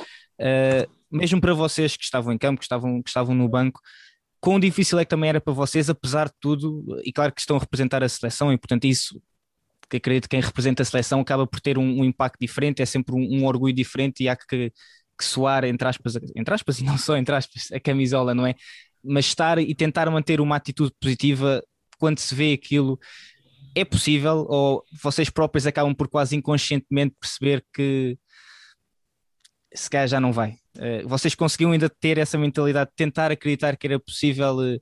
uh, 0.42 0.92
mesmo 1.10 1.40
para 1.40 1.54
vocês 1.54 1.96
que 1.96 2.04
estavam 2.04 2.34
em 2.34 2.38
campo, 2.38 2.60
que 2.60 2.66
estavam, 2.66 3.02
que 3.02 3.10
estavam 3.10 3.34
no 3.34 3.48
banco, 3.48 3.80
quão 4.46 4.60
difícil 4.60 5.00
é 5.00 5.04
que 5.04 5.10
também 5.10 5.28
era 5.28 5.42
para 5.42 5.54
vocês, 5.54 5.90
apesar 5.90 6.28
de 6.28 6.36
tudo, 6.40 6.86
e 7.04 7.12
claro 7.12 7.34
que 7.34 7.42
estão 7.42 7.58
a 7.58 7.60
representar 7.60 8.04
a 8.04 8.08
seleção, 8.08 8.54
e 8.54 8.58
portanto 8.60 8.86
isso, 8.86 9.20
que 9.90 9.98
acredito 9.98 10.26
que 10.26 10.38
quem 10.38 10.40
representa 10.40 10.84
a 10.84 10.86
seleção 10.86 11.20
acaba 11.20 11.48
por 11.48 11.60
ter 11.60 11.80
um, 11.80 12.02
um 12.02 12.06
impacto 12.06 12.38
diferente, 12.40 12.80
é 12.80 12.86
sempre 12.86 13.16
um, 13.16 13.40
um, 13.40 13.46
orgulho 13.46 13.74
diferente 13.74 14.24
e 14.24 14.30
há 14.30 14.36
que, 14.36 14.72
que 15.18 15.26
soar, 15.26 15.64
entre 15.64 15.88
aspas, 15.88 16.16
entre 16.36 16.54
aspas, 16.54 16.78
e 16.78 16.84
não 16.84 16.96
só 16.96 17.18
entre 17.18 17.34
aspas, 17.34 17.72
a 17.72 17.80
camisola, 17.80 18.36
não 18.36 18.46
é? 18.46 18.54
Mas 19.04 19.26
estar 19.26 19.58
e 19.58 19.74
tentar 19.74 20.12
manter 20.12 20.40
uma 20.40 20.58
atitude 20.58 20.94
positiva 21.02 21.64
quando 21.98 22.20
se 22.20 22.36
vê 22.36 22.54
aquilo 22.54 23.00
é 23.74 23.84
possível 23.84 24.46
ou 24.48 24.84
vocês 25.02 25.28
próprios 25.28 25.66
acabam 25.66 25.96
por 25.96 26.08
quase 26.08 26.36
inconscientemente 26.36 27.16
perceber 27.20 27.66
que 27.74 28.16
se 29.76 29.90
calhar 29.90 30.08
já 30.08 30.20
não 30.20 30.32
vai. 30.32 30.58
Uh, 30.76 31.08
vocês 31.08 31.36
conseguiam 31.36 31.72
ainda 31.72 31.90
ter 31.90 32.18
essa 32.18 32.38
mentalidade 32.38 32.90
de 32.90 32.96
tentar 32.96 33.32
acreditar 33.32 33.78
que 33.78 33.88
era 33.88 34.00
possível, 34.00 34.58
uh, 34.58 34.82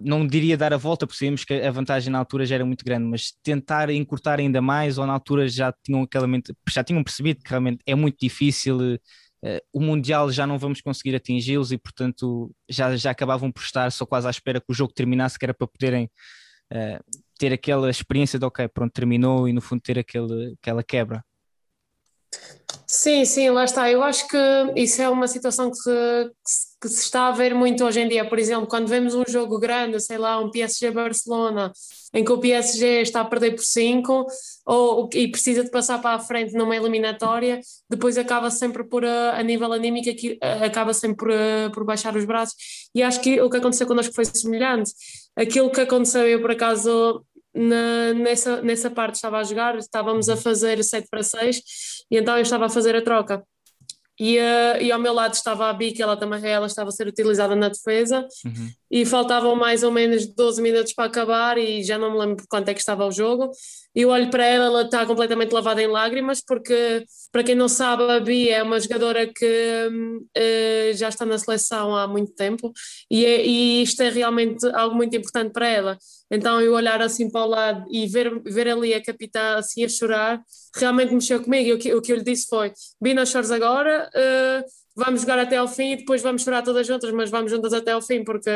não 0.00 0.26
diria 0.26 0.56
dar 0.56 0.72
a 0.72 0.76
volta, 0.76 1.06
porque 1.06 1.18
sabíamos 1.18 1.44
que 1.44 1.52
a 1.52 1.70
vantagem 1.70 2.10
na 2.10 2.18
altura 2.18 2.46
já 2.46 2.54
era 2.54 2.64
muito 2.64 2.84
grande, 2.84 3.04
mas 3.04 3.32
tentar 3.42 3.90
encurtar 3.90 4.38
ainda 4.38 4.62
mais, 4.62 4.98
ou 4.98 5.06
na 5.06 5.12
altura 5.12 5.48
já 5.48 5.72
tinham 5.82 6.02
aquela 6.02 6.26
já 6.68 6.82
tinham 6.82 7.04
percebido 7.04 7.42
que 7.42 7.50
realmente 7.50 7.82
é 7.86 7.94
muito 7.94 8.18
difícil, 8.18 8.78
uh, 8.78 8.98
o 9.72 9.80
Mundial 9.80 10.30
já 10.30 10.46
não 10.46 10.58
vamos 10.58 10.80
conseguir 10.80 11.14
atingi-los 11.14 11.72
e, 11.72 11.78
portanto, 11.78 12.50
já, 12.68 12.96
já 12.96 13.10
acabavam 13.10 13.52
por 13.52 13.62
estar 13.62 13.92
só 13.92 14.06
quase 14.06 14.26
à 14.26 14.30
espera 14.30 14.60
que 14.60 14.70
o 14.70 14.74
jogo 14.74 14.92
terminasse, 14.92 15.38
que 15.38 15.44
era 15.44 15.54
para 15.54 15.66
poderem 15.66 16.10
ter 17.38 17.52
aquela 17.52 17.90
experiência 17.90 18.38
de 18.38 18.46
ok, 18.46 18.66
pronto, 18.68 18.94
terminou 18.94 19.46
e 19.46 19.52
no 19.52 19.60
fundo 19.60 19.82
ter 19.82 19.98
aquele, 19.98 20.54
aquela 20.58 20.82
quebra. 20.82 21.22
Sim, 22.86 23.24
sim, 23.24 23.48
lá 23.50 23.64
está. 23.64 23.90
Eu 23.90 24.02
acho 24.02 24.28
que 24.28 24.36
isso 24.76 25.00
é 25.00 25.08
uma 25.08 25.26
situação 25.28 25.70
que 25.70 25.76
se, 25.76 26.30
que 26.80 26.88
se 26.88 27.02
está 27.02 27.28
a 27.28 27.32
ver 27.32 27.54
muito 27.54 27.84
hoje 27.84 28.00
em 28.00 28.08
dia. 28.08 28.28
Por 28.28 28.38
exemplo, 28.38 28.66
quando 28.66 28.86
vemos 28.88 29.14
um 29.14 29.24
jogo 29.26 29.58
grande, 29.58 29.98
sei 30.00 30.18
lá, 30.18 30.38
um 30.38 30.50
PSG-Barcelona, 30.50 31.72
em 32.12 32.24
que 32.24 32.32
o 32.32 32.38
PSG 32.38 33.00
está 33.02 33.20
a 33.22 33.24
perder 33.24 33.52
por 33.54 33.62
5 33.64 34.26
ou, 34.66 35.08
e 35.14 35.28
precisa 35.28 35.64
de 35.64 35.70
passar 35.70 36.00
para 36.02 36.16
a 36.16 36.18
frente 36.18 36.52
numa 36.54 36.76
eliminatória, 36.76 37.60
depois 37.88 38.18
acaba 38.18 38.50
sempre 38.50 38.84
por, 38.84 39.04
a 39.04 39.42
nível 39.42 39.72
anímico, 39.72 40.10
acaba 40.64 40.92
sempre 40.92 41.16
por, 41.16 41.30
por 41.74 41.84
baixar 41.84 42.14
os 42.16 42.24
braços. 42.24 42.54
E 42.94 43.02
acho 43.02 43.20
que 43.20 43.40
o 43.40 43.48
que 43.48 43.56
aconteceu 43.56 43.86
connosco 43.86 44.14
foi 44.14 44.24
semelhante. 44.26 44.92
Aquilo 45.36 45.70
que 45.70 45.80
aconteceu, 45.80 46.26
eu 46.28 46.40
por 46.42 46.50
acaso 46.50 47.24
na, 47.54 48.14
nessa, 48.14 48.62
nessa 48.62 48.90
parte 48.90 49.16
estava 49.16 49.38
a 49.38 49.44
jogar, 49.44 49.76
estávamos 49.76 50.28
a 50.28 50.36
fazer 50.36 50.82
7 50.82 51.06
para 51.10 51.22
6 51.22 51.62
e 52.10 52.16
então 52.16 52.36
eu 52.36 52.42
estava 52.42 52.66
a 52.66 52.68
fazer 52.68 52.96
a 52.96 53.02
troca. 53.02 53.42
E, 54.18 54.38
uh, 54.38 54.80
e 54.80 54.92
ao 54.92 55.00
meu 55.00 55.12
lado 55.12 55.34
estava 55.34 55.68
a 55.68 55.72
Bi, 55.72 55.92
que 55.92 56.02
ela 56.02 56.16
também 56.16 56.44
ela 56.46 56.66
estava 56.66 56.90
a 56.90 56.92
ser 56.92 57.06
utilizada 57.06 57.56
na 57.56 57.68
defesa, 57.68 58.26
uhum. 58.44 58.70
E 58.92 59.06
faltavam 59.06 59.56
mais 59.56 59.82
ou 59.82 59.90
menos 59.90 60.26
12 60.26 60.60
minutos 60.60 60.92
para 60.92 61.06
acabar 61.06 61.56
e 61.56 61.82
já 61.82 61.96
não 61.96 62.12
me 62.12 62.18
lembro 62.18 62.44
quanto 62.46 62.68
é 62.68 62.74
que 62.74 62.80
estava 62.80 63.06
o 63.06 63.10
jogo. 63.10 63.50
Eu 63.94 64.10
olho 64.10 64.30
para 64.30 64.44
ela, 64.44 64.66
ela 64.66 64.82
está 64.82 65.06
completamente 65.06 65.52
lavada 65.52 65.82
em 65.82 65.86
lágrimas, 65.86 66.42
porque, 66.46 67.02
para 67.30 67.42
quem 67.42 67.54
não 67.54 67.68
sabe, 67.68 68.02
a 68.04 68.20
Bia 68.20 68.56
é 68.56 68.62
uma 68.62 68.78
jogadora 68.78 69.26
que 69.26 69.88
uh, 69.88 70.94
já 70.94 71.08
está 71.08 71.24
na 71.24 71.38
seleção 71.38 71.96
há 71.96 72.06
muito 72.06 72.32
tempo 72.34 72.70
e, 73.10 73.24
é, 73.24 73.46
e 73.46 73.82
isto 73.82 74.02
é 74.02 74.10
realmente 74.10 74.66
algo 74.74 74.94
muito 74.94 75.16
importante 75.16 75.52
para 75.52 75.66
ela. 75.66 75.98
Então, 76.30 76.60
eu 76.60 76.74
olhar 76.74 77.00
assim 77.00 77.30
para 77.30 77.44
o 77.44 77.48
lado 77.48 77.86
e 77.90 78.06
ver, 78.06 78.42
ver 78.44 78.68
ali 78.68 78.92
a 78.92 79.02
capitã 79.02 79.56
assim 79.56 79.84
a 79.84 79.88
chorar, 79.88 80.42
realmente 80.76 81.14
mexeu 81.14 81.42
comigo. 81.42 81.70
E 81.70 81.72
o 81.72 81.78
que, 81.78 81.94
o 81.94 82.02
que 82.02 82.12
eu 82.12 82.16
lhe 82.16 82.24
disse 82.24 82.46
foi: 82.46 82.72
Bina, 83.00 83.24
chores 83.24 83.50
agora. 83.50 84.10
Uh, 84.14 84.81
vamos 84.94 85.22
jogar 85.22 85.38
até 85.38 85.56
ao 85.56 85.68
fim 85.68 85.92
e 85.92 85.96
depois 85.96 86.22
vamos 86.22 86.42
chorar 86.42 86.62
todas 86.62 86.86
juntas, 86.86 87.10
mas 87.12 87.30
vamos 87.30 87.50
juntas 87.50 87.72
até 87.72 87.92
ao 87.92 88.02
fim, 88.02 88.24
porque 88.24 88.50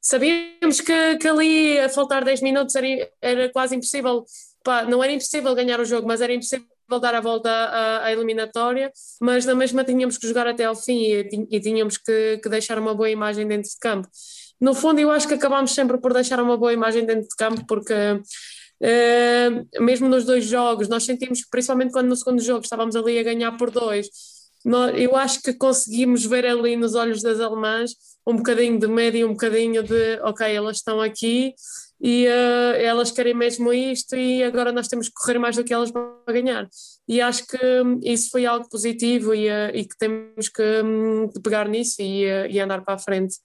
sabíamos 0.00 0.80
que, 0.80 1.16
que 1.18 1.28
ali 1.28 1.78
a 1.78 1.88
faltar 1.88 2.24
10 2.24 2.40
minutos 2.42 2.74
era, 2.74 2.86
era 3.20 3.48
quase 3.50 3.76
impossível, 3.76 4.24
pá, 4.64 4.84
não 4.84 5.02
era 5.02 5.12
impossível 5.12 5.54
ganhar 5.54 5.80
o 5.80 5.84
jogo, 5.84 6.06
mas 6.06 6.20
era 6.20 6.32
impossível 6.32 6.66
dar 7.00 7.14
a 7.14 7.20
volta 7.20 7.50
à, 7.50 8.04
à 8.06 8.12
eliminatória, 8.12 8.90
mas 9.20 9.44
na 9.44 9.54
mesma 9.54 9.84
tínhamos 9.84 10.18
que 10.18 10.26
jogar 10.26 10.46
até 10.48 10.64
ao 10.64 10.74
fim 10.74 11.02
e, 11.02 11.46
e 11.50 11.60
tínhamos 11.60 11.96
que, 11.98 12.38
que 12.38 12.48
deixar 12.48 12.78
uma 12.78 12.94
boa 12.94 13.10
imagem 13.10 13.46
dentro 13.46 13.70
de 13.70 13.78
campo. 13.78 14.08
No 14.60 14.74
fundo, 14.74 14.98
eu 15.00 15.10
acho 15.10 15.26
que 15.26 15.34
acabámos 15.34 15.72
sempre 15.72 15.98
por 15.98 16.12
deixar 16.12 16.42
uma 16.42 16.56
boa 16.56 16.72
imagem 16.72 17.06
dentro 17.06 17.28
de 17.28 17.36
campo, 17.36 17.64
porque 17.66 17.94
uh, 17.94 19.82
mesmo 19.82 20.08
nos 20.08 20.24
dois 20.24 20.44
jogos, 20.44 20.88
nós 20.88 21.04
sentimos, 21.04 21.46
principalmente 21.48 21.92
quando 21.92 22.08
no 22.08 22.16
segundo 22.16 22.42
jogo 22.42 22.62
estávamos 22.62 22.96
ali 22.96 23.18
a 23.18 23.22
ganhar 23.22 23.52
por 23.52 23.70
dois, 23.70 24.08
eu 24.96 25.16
acho 25.16 25.42
que 25.42 25.54
conseguimos 25.54 26.24
ver 26.24 26.46
ali 26.46 26.76
nos 26.76 26.94
olhos 26.94 27.22
das 27.22 27.40
alemãs 27.40 27.92
um 28.26 28.36
bocadinho 28.36 28.78
de 28.78 28.86
medo 28.86 29.16
e 29.16 29.24
um 29.24 29.30
bocadinho 29.30 29.82
de 29.82 30.20
ok, 30.22 30.54
elas 30.54 30.76
estão 30.76 31.00
aqui 31.00 31.54
e 32.00 32.26
uh, 32.26 32.76
elas 32.76 33.10
querem 33.10 33.34
mesmo 33.34 33.72
isto 33.72 34.16
e 34.16 34.42
agora 34.42 34.72
nós 34.72 34.88
temos 34.88 35.08
que 35.08 35.14
correr 35.14 35.38
mais 35.38 35.56
do 35.56 35.64
que 35.64 35.72
elas 35.72 35.90
para 35.90 36.32
ganhar. 36.32 36.68
E 37.06 37.20
acho 37.20 37.46
que 37.46 37.58
hum, 37.82 38.00
isso 38.02 38.30
foi 38.30 38.46
algo 38.46 38.68
positivo 38.70 39.34
e, 39.34 39.48
uh, 39.48 39.70
e 39.74 39.84
que 39.84 39.96
temos 39.98 40.48
que 40.48 40.82
um, 40.82 41.28
pegar 41.42 41.68
nisso 41.68 42.00
e, 42.00 42.24
uh, 42.24 42.46
e 42.48 42.58
andar 42.58 42.82
para 42.82 42.94
a 42.94 42.98
frente. 42.98 43.36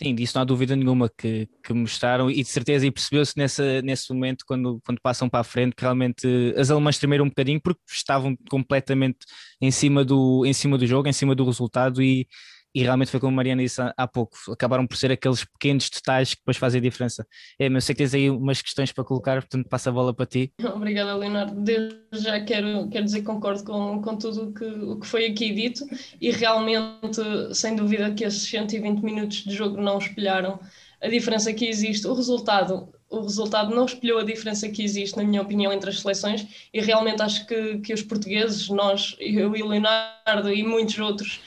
Sim, 0.00 0.14
disso 0.14 0.32
não 0.36 0.42
há 0.42 0.44
dúvida 0.44 0.76
nenhuma 0.76 1.08
que, 1.08 1.48
que 1.62 1.72
mostraram 1.72 2.30
e 2.30 2.42
de 2.42 2.48
certeza 2.48 2.86
e 2.86 2.90
percebeu-se 2.92 3.34
nesse 3.36 4.12
momento 4.12 4.44
quando, 4.46 4.80
quando 4.84 5.00
passam 5.00 5.28
para 5.28 5.40
a 5.40 5.44
frente 5.44 5.74
que 5.74 5.82
realmente 5.82 6.54
as 6.56 6.70
alemãs 6.70 6.98
tremeram 6.98 7.24
um 7.24 7.28
bocadinho 7.28 7.60
porque 7.60 7.80
estavam 7.88 8.36
completamente 8.48 9.18
em 9.60 9.70
cima 9.72 10.04
do, 10.04 10.44
em 10.46 10.52
cima 10.52 10.78
do 10.78 10.86
jogo, 10.86 11.08
em 11.08 11.12
cima 11.12 11.34
do 11.34 11.44
resultado 11.44 12.00
e, 12.00 12.26
e 12.74 12.82
realmente 12.82 13.10
foi 13.10 13.20
como 13.20 13.32
a 13.32 13.36
Mariana 13.36 13.62
disse 13.62 13.80
há 13.96 14.08
pouco, 14.08 14.36
acabaram 14.50 14.86
por 14.86 14.96
ser 14.96 15.12
aqueles 15.12 15.44
pequenos 15.44 15.88
detalhes 15.88 16.34
que 16.34 16.40
depois 16.40 16.56
fazem 16.56 16.80
a 16.80 16.82
diferença. 16.82 17.26
É, 17.58 17.68
mas 17.68 17.84
sei 17.84 17.94
que 17.94 17.98
tens 17.98 18.14
aí 18.14 18.28
umas 18.28 18.60
questões 18.60 18.90
para 18.90 19.04
colocar, 19.04 19.40
portanto 19.42 19.68
passa 19.68 19.90
a 19.90 19.92
bola 19.92 20.12
para 20.12 20.26
ti. 20.26 20.52
Obrigada, 20.74 21.14
Leonardo. 21.14 21.60
Desde 21.60 21.96
já 22.12 22.40
quero, 22.40 22.88
quero 22.88 23.04
dizer 23.04 23.20
que 23.20 23.26
concordo 23.26 23.62
com, 23.64 24.02
com 24.02 24.16
tudo 24.16 24.48
o 24.48 24.52
que, 24.52 24.64
o 24.64 24.98
que 24.98 25.06
foi 25.06 25.26
aqui 25.26 25.52
dito 25.52 25.86
e 26.20 26.30
realmente, 26.32 27.20
sem 27.52 27.76
dúvida, 27.76 28.12
que 28.12 28.24
esses 28.24 28.48
120 28.48 29.02
minutos 29.02 29.44
de 29.44 29.54
jogo 29.54 29.80
não 29.80 29.98
espelharam 29.98 30.58
a 31.00 31.08
diferença 31.08 31.52
que 31.52 31.66
existe. 31.66 32.06
O 32.06 32.14
resultado 32.14 32.92
o 33.10 33.20
resultado 33.20 33.72
não 33.72 33.84
espelhou 33.84 34.18
a 34.18 34.24
diferença 34.24 34.68
que 34.68 34.82
existe, 34.82 35.16
na 35.16 35.22
minha 35.22 35.40
opinião, 35.40 35.72
entre 35.72 35.88
as 35.88 36.00
seleções 36.00 36.46
e 36.72 36.80
realmente 36.80 37.22
acho 37.22 37.46
que, 37.46 37.78
que 37.78 37.94
os 37.94 38.02
portugueses, 38.02 38.68
nós, 38.68 39.14
eu 39.20 39.54
e 39.54 39.62
Leonardo 39.62 40.52
e 40.52 40.64
muitos 40.64 40.98
outros, 40.98 41.40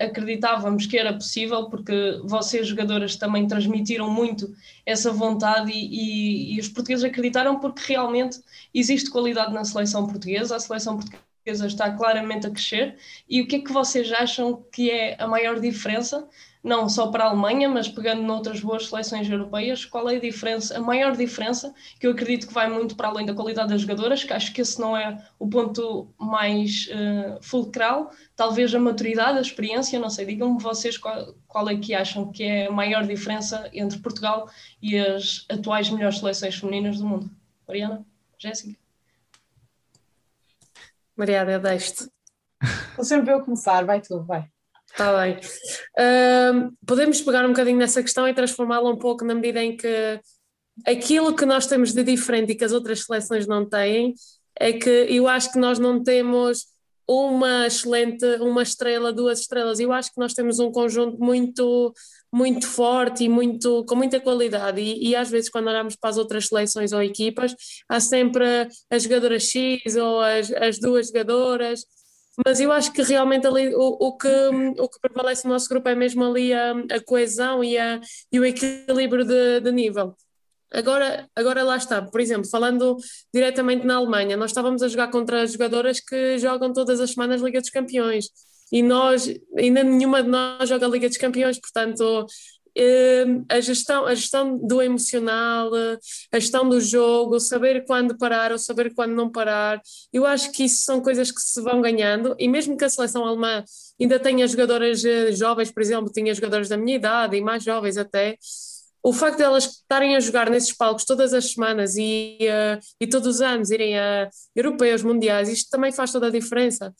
acreditávamos 0.00 0.86
que 0.86 0.98
era 0.98 1.12
possível, 1.12 1.68
porque 1.68 2.20
vocês, 2.24 2.66
jogadoras, 2.66 3.16
também 3.16 3.46
transmitiram 3.46 4.10
muito 4.10 4.54
essa 4.84 5.10
vontade 5.10 5.72
e, 5.72 6.52
e, 6.52 6.54
e 6.54 6.60
os 6.60 6.68
portugueses 6.68 7.04
acreditaram 7.04 7.58
porque 7.58 7.92
realmente 7.92 8.40
existe 8.74 9.10
qualidade 9.10 9.52
na 9.52 9.64
seleção 9.64 10.06
portuguesa, 10.06 10.56
a 10.56 10.60
seleção 10.60 10.98
portuguesa 10.98 11.66
está 11.66 11.90
claramente 11.90 12.46
a 12.46 12.50
crescer. 12.50 12.96
E 13.28 13.40
o 13.40 13.46
que 13.46 13.56
é 13.56 13.60
que 13.60 13.72
vocês 13.72 14.12
acham 14.12 14.62
que 14.70 14.90
é 14.90 15.16
a 15.18 15.26
maior 15.26 15.58
diferença? 15.58 16.28
Não 16.62 16.88
só 16.88 17.08
para 17.08 17.24
a 17.24 17.30
Alemanha, 17.30 17.68
mas 17.68 17.88
pegando 17.88 18.22
noutras 18.22 18.60
boas 18.60 18.86
seleções 18.86 19.28
europeias, 19.28 19.84
qual 19.84 20.08
é 20.08 20.16
a 20.16 20.20
diferença, 20.20 20.76
a 20.76 20.80
maior 20.80 21.16
diferença, 21.16 21.74
que 21.98 22.06
eu 22.06 22.12
acredito 22.12 22.46
que 22.46 22.54
vai 22.54 22.70
muito 22.70 22.94
para 22.94 23.08
além 23.08 23.26
da 23.26 23.34
qualidade 23.34 23.70
das 23.70 23.80
jogadoras, 23.80 24.22
que 24.22 24.32
acho 24.32 24.52
que 24.52 24.60
esse 24.60 24.80
não 24.80 24.96
é 24.96 25.26
o 25.38 25.48
ponto 25.48 26.08
mais 26.18 26.88
uh, 26.88 27.42
fulcral, 27.42 28.12
talvez 28.36 28.72
a 28.74 28.78
maturidade, 28.78 29.38
a 29.38 29.40
experiência, 29.40 29.98
não 29.98 30.08
sei, 30.08 30.24
digam-me 30.24 30.62
vocês 30.62 30.96
qual, 30.96 31.34
qual, 31.48 31.68
é 31.68 31.76
que 31.76 31.94
acham 31.94 32.30
que 32.30 32.44
é 32.44 32.66
a 32.66 32.72
maior 32.72 33.04
diferença 33.04 33.68
entre 33.72 33.98
Portugal 33.98 34.48
e 34.80 34.96
as 34.96 35.44
atuais 35.50 35.90
melhores 35.90 36.18
seleções 36.18 36.54
femininas 36.54 36.98
do 36.98 37.06
mundo. 37.06 37.30
Mariana? 37.66 38.06
Jéssica? 38.38 38.78
Mariana, 41.16 41.52
eu 41.52 41.60
deixo-te. 41.60 42.10
Vou 42.96 43.04
sempre 43.04 43.32
eu 43.32 43.44
começar, 43.44 43.84
vai 43.84 44.00
tu, 44.00 44.22
vai. 44.22 44.48
Está 44.92 45.20
bem. 45.20 45.36
Uh, 45.98 46.70
podemos 46.86 47.20
pegar 47.22 47.44
um 47.46 47.48
bocadinho 47.48 47.78
nessa 47.78 48.02
questão 48.02 48.28
e 48.28 48.34
transformá-la 48.34 48.90
um 48.90 48.98
pouco 48.98 49.24
na 49.24 49.34
medida 49.34 49.62
em 49.62 49.74
que 49.74 50.20
aquilo 50.86 51.34
que 51.34 51.46
nós 51.46 51.66
temos 51.66 51.92
de 51.92 52.04
diferente 52.04 52.52
e 52.52 52.54
que 52.54 52.64
as 52.64 52.72
outras 52.72 53.04
seleções 53.04 53.46
não 53.46 53.68
têm 53.68 54.14
é 54.58 54.72
que 54.72 54.90
eu 54.90 55.26
acho 55.26 55.50
que 55.50 55.58
nós 55.58 55.78
não 55.78 56.02
temos 56.02 56.66
uma 57.08 57.66
excelente, 57.66 58.24
uma 58.40 58.62
estrela, 58.62 59.12
duas 59.12 59.40
estrelas. 59.40 59.80
Eu 59.80 59.92
acho 59.92 60.12
que 60.12 60.20
nós 60.20 60.34
temos 60.34 60.58
um 60.58 60.70
conjunto 60.70 61.18
muito 61.18 61.92
muito 62.34 62.66
forte 62.66 63.24
e 63.24 63.28
muito, 63.28 63.84
com 63.84 63.94
muita 63.94 64.18
qualidade 64.18 64.80
e, 64.80 65.10
e, 65.10 65.14
às 65.14 65.28
vezes 65.28 65.50
quando 65.50 65.68
olhamos 65.68 65.96
para 65.96 66.08
as 66.08 66.16
outras 66.16 66.46
seleções 66.46 66.90
ou 66.90 67.02
equipas 67.02 67.54
há 67.86 68.00
sempre 68.00 68.66
as 68.90 69.02
jogadoras 69.02 69.42
X 69.42 69.96
ou 69.96 70.18
as, 70.18 70.50
as 70.52 70.78
duas 70.80 71.08
jogadoras 71.08 71.84
mas 72.44 72.60
eu 72.60 72.72
acho 72.72 72.92
que 72.92 73.02
realmente 73.02 73.46
ali 73.46 73.74
o, 73.74 73.96
o, 74.00 74.16
que, 74.16 74.28
o 74.78 74.88
que 74.88 75.00
prevalece 75.00 75.44
no 75.44 75.52
nosso 75.52 75.68
grupo 75.68 75.88
é 75.88 75.94
mesmo 75.94 76.24
ali 76.24 76.52
a, 76.52 76.72
a 76.90 77.00
coesão 77.04 77.62
e, 77.62 77.76
a, 77.76 78.00
e 78.32 78.40
o 78.40 78.44
equilíbrio 78.44 79.24
de, 79.24 79.60
de 79.60 79.72
nível. 79.72 80.16
Agora, 80.72 81.28
agora 81.36 81.62
lá 81.62 81.76
está, 81.76 82.00
por 82.00 82.18
exemplo, 82.18 82.48
falando 82.48 82.96
diretamente 83.32 83.86
na 83.86 83.96
Alemanha, 83.96 84.38
nós 84.38 84.50
estávamos 84.50 84.82
a 84.82 84.88
jogar 84.88 85.10
contra 85.10 85.46
jogadoras 85.46 86.00
que 86.00 86.38
jogam 86.38 86.72
todas 86.72 86.98
as 86.98 87.10
semanas 87.10 87.42
Liga 87.42 87.60
dos 87.60 87.68
Campeões 87.68 88.28
e 88.72 88.82
nós, 88.82 89.28
ainda 89.54 89.84
nenhuma 89.84 90.22
de 90.22 90.30
nós 90.30 90.66
joga 90.66 90.86
Liga 90.86 91.08
dos 91.08 91.18
Campeões, 91.18 91.60
portanto 91.60 92.26
a 93.48 93.60
gestão, 93.60 94.06
a 94.06 94.14
gestão 94.14 94.58
do 94.58 94.80
emocional, 94.80 95.70
a 96.32 96.38
gestão 96.38 96.68
do 96.68 96.80
jogo, 96.80 97.38
saber 97.38 97.84
quando 97.84 98.16
parar 98.16 98.52
ou 98.52 98.58
saber 98.58 98.94
quando 98.94 99.12
não 99.12 99.30
parar, 99.30 99.80
eu 100.12 100.26
acho 100.26 100.50
que 100.52 100.64
isso 100.64 100.82
são 100.82 101.00
coisas 101.00 101.30
que 101.30 101.40
se 101.40 101.60
vão 101.60 101.80
ganhando 101.80 102.34
e 102.38 102.48
mesmo 102.48 102.76
que 102.76 102.84
a 102.84 102.88
seleção 102.88 103.24
alemã 103.24 103.64
ainda 104.00 104.18
tenha 104.18 104.46
jogadoras 104.46 105.04
eh, 105.04 105.32
jovens, 105.32 105.70
por 105.70 105.82
exemplo, 105.82 106.12
tinha 106.12 106.34
jogadoras 106.34 106.68
da 106.68 106.76
minha 106.76 106.96
idade 106.96 107.36
e 107.36 107.40
mais 107.40 107.62
jovens 107.62 107.96
até, 107.96 108.36
o 109.02 109.12
facto 109.12 109.38
de 109.38 109.42
elas 109.42 109.64
estarem 109.64 110.14
a 110.14 110.20
jogar 110.20 110.48
nesses 110.48 110.72
palcos 110.72 111.04
todas 111.04 111.34
as 111.34 111.52
semanas 111.52 111.96
e, 111.96 112.38
uh, 112.42 112.78
e 113.00 113.06
todos 113.06 113.26
os 113.26 113.40
anos 113.40 113.70
irem 113.70 113.98
a 113.98 114.30
europeus, 114.54 115.02
mundiais, 115.02 115.48
isto 115.48 115.68
também 115.70 115.90
faz 115.90 116.12
toda 116.12 116.28
a 116.28 116.30
diferença. 116.30 116.94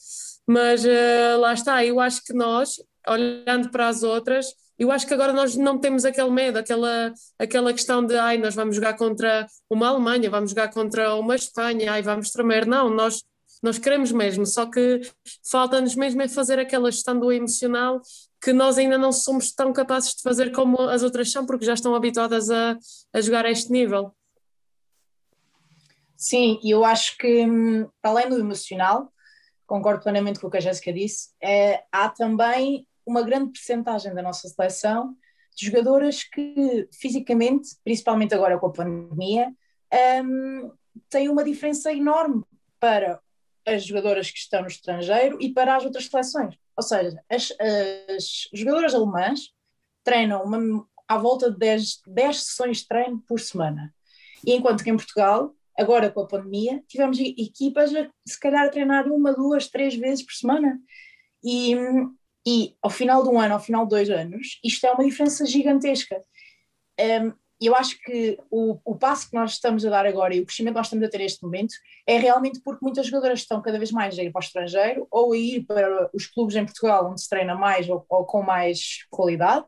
Mas 0.47 0.85
uh, 0.85 1.38
lá 1.38 1.55
está, 1.55 1.85
eu 1.85 2.00
acho 2.00 2.25
que 2.25 2.33
nós, 2.33 2.76
olhando 3.06 3.71
para 3.71 3.88
as 3.88 4.02
outras, 4.02 4.47
eu 4.78 4.90
acho 4.90 5.06
que 5.06 5.14
agora 5.14 5.32
nós 5.32 5.56
não 5.56 5.78
temos 5.78 6.04
aquele 6.04 6.30
medo, 6.30 6.59
aquela, 6.59 7.12
aquela 7.38 7.73
questão 7.73 8.04
de 8.04 8.16
ai, 8.16 8.38
nós 8.38 8.54
vamos 8.54 8.75
jogar 8.75 8.94
contra 8.94 9.47
uma 9.71 9.88
Alemanha, 9.88 10.28
vamos 10.30 10.50
jogar 10.50 10.73
contra 10.73 11.14
uma 11.14 11.37
Espanha, 11.37 11.92
ai, 11.92 12.02
vamos 12.02 12.30
tremer. 12.30 12.66
Não, 12.66 12.90
nós, 12.90 13.23
nós 13.62 13.78
queremos 13.78 14.11
mesmo, 14.11 14.44
só 14.44 14.66
que 14.66 15.00
falta-nos 15.49 15.94
mesmo 15.94 16.23
é 16.23 16.28
fazer 16.28 16.59
aquela 16.59 16.90
gestão 16.90 17.18
do 17.18 17.30
emocional 17.30 18.00
que 18.42 18.52
nós 18.52 18.76
ainda 18.76 18.99
não 18.99 19.12
somos 19.12 19.52
tão 19.52 19.73
capazes 19.73 20.16
de 20.16 20.23
fazer 20.23 20.50
como 20.50 20.80
as 20.80 21.04
outras 21.04 21.30
são, 21.30 21.47
porque 21.47 21.64
já 21.64 21.75
estão 21.75 21.94
habituadas 21.94 22.50
a, 22.50 22.76
a 23.12 23.21
jogar 23.21 23.47
a 23.47 23.50
este 23.52 23.71
nível. 23.71 24.12
Sim, 26.16 26.59
e 26.62 26.71
eu 26.71 26.85
acho 26.85 27.16
que, 27.18 27.47
hum, 27.47 27.88
além 28.02 28.28
do 28.28 28.38
emocional, 28.38 29.12
concordo 29.64 30.02
plenamente 30.02 30.40
com 30.40 30.49
o 30.49 30.50
que 30.50 30.56
a 30.56 30.61
Jéssica 30.61 30.92
disse, 30.92 31.30
é, 31.40 31.85
há 31.92 32.09
também 32.09 32.85
uma 33.06 33.23
grande 33.23 33.52
percentagem 33.52 34.14
da 34.14 34.23
nossa 34.23 34.49
seleção 34.49 35.16
de 35.56 35.66
jogadoras 35.66 36.25
que 36.25 36.88
fisicamente, 36.92 37.76
principalmente 37.85 38.35
agora 38.35 38.59
com 38.59 38.66
a 38.66 38.73
pandemia, 38.73 39.52
um, 40.25 40.73
têm 41.09 41.28
uma 41.28 41.44
diferença 41.44 41.92
enorme 41.92 42.42
para 42.80 43.21
as 43.66 43.85
jogadoras 43.85 44.30
que 44.30 44.38
estão 44.38 44.62
no 44.62 44.68
estrangeiro 44.68 45.38
e 45.40 45.52
para 45.52 45.76
as 45.76 45.85
outras 45.85 46.06
seleções. 46.06 46.56
Ou 46.76 46.82
seja, 46.82 47.23
as, 47.28 47.52
as 47.61 48.49
jogadoras 48.52 48.94
alemãs 48.94 49.52
treinam 50.02 50.42
uma, 50.42 50.87
à 51.06 51.18
volta 51.18 51.50
de 51.50 51.59
10, 51.59 52.00
10 52.06 52.42
sessões 52.42 52.78
de 52.78 52.88
treino 52.88 53.23
por 53.28 53.38
semana. 53.38 53.94
E 54.44 54.52
enquanto 54.54 54.82
que 54.82 54.90
em 54.90 54.97
Portugal, 54.97 55.54
agora 55.78 56.11
com 56.11 56.21
a 56.23 56.26
pandemia, 56.26 56.82
tivemos 56.88 57.18
equipas 57.21 57.94
a, 57.94 58.09
se 58.26 58.40
calhar 58.40 58.66
a 58.66 58.71
treinar 58.71 59.06
uma, 59.06 59.32
duas, 59.32 59.68
três 59.68 59.94
vezes 59.94 60.25
por 60.25 60.32
semana. 60.32 60.80
E 61.44 61.76
E 62.46 62.76
ao 62.82 62.90
final 62.90 63.22
de 63.22 63.28
um 63.28 63.40
ano, 63.40 63.54
ao 63.54 63.61
final 63.61 63.84
de 63.84 63.90
dois 63.90 64.11
anos, 64.11 64.58
isto 64.64 64.87
é 64.87 64.92
uma 64.92 65.04
diferença 65.04 65.46
gigantesca. 65.46 66.22
Um, 67.00 67.32
eu 67.61 67.76
acho 67.76 67.96
que 68.00 68.38
o, 68.50 68.78
o 68.84 68.96
passo 68.96 69.30
que 69.30 69.37
nós 69.37 69.52
estamos 69.52 69.87
a 69.87 69.90
dar 69.90 70.04
agora 70.04 70.34
e 70.34 70.40
o 70.40 70.44
crescimento 70.46 70.75
que 70.75 70.78
nós 70.78 70.87
estamos 70.87 71.06
a 71.06 71.08
ter 71.08 71.18
neste 71.18 71.42
momento 71.44 71.75
é 72.06 72.18
realmente 72.18 72.61
porque 72.61 72.84
muitas 72.84 73.06
jogadoras 73.06 73.38
estão 73.38 73.62
cada 73.62 73.78
vez 73.78 73.92
mais 73.92 74.18
a 74.18 74.22
ir 74.22 74.32
para 74.32 74.40
o 74.40 74.42
estrangeiro 74.42 75.06
ou 75.11 75.32
a 75.32 75.37
ir 75.37 75.64
para 75.64 76.11
os 76.12 76.26
clubes 76.26 76.56
em 76.56 76.64
Portugal 76.64 77.08
onde 77.08 77.22
se 77.22 77.28
treina 77.28 77.54
mais 77.54 77.88
ou, 77.88 78.04
ou 78.08 78.25
com 78.25 78.42
mais 78.42 79.06
qualidade 79.11 79.64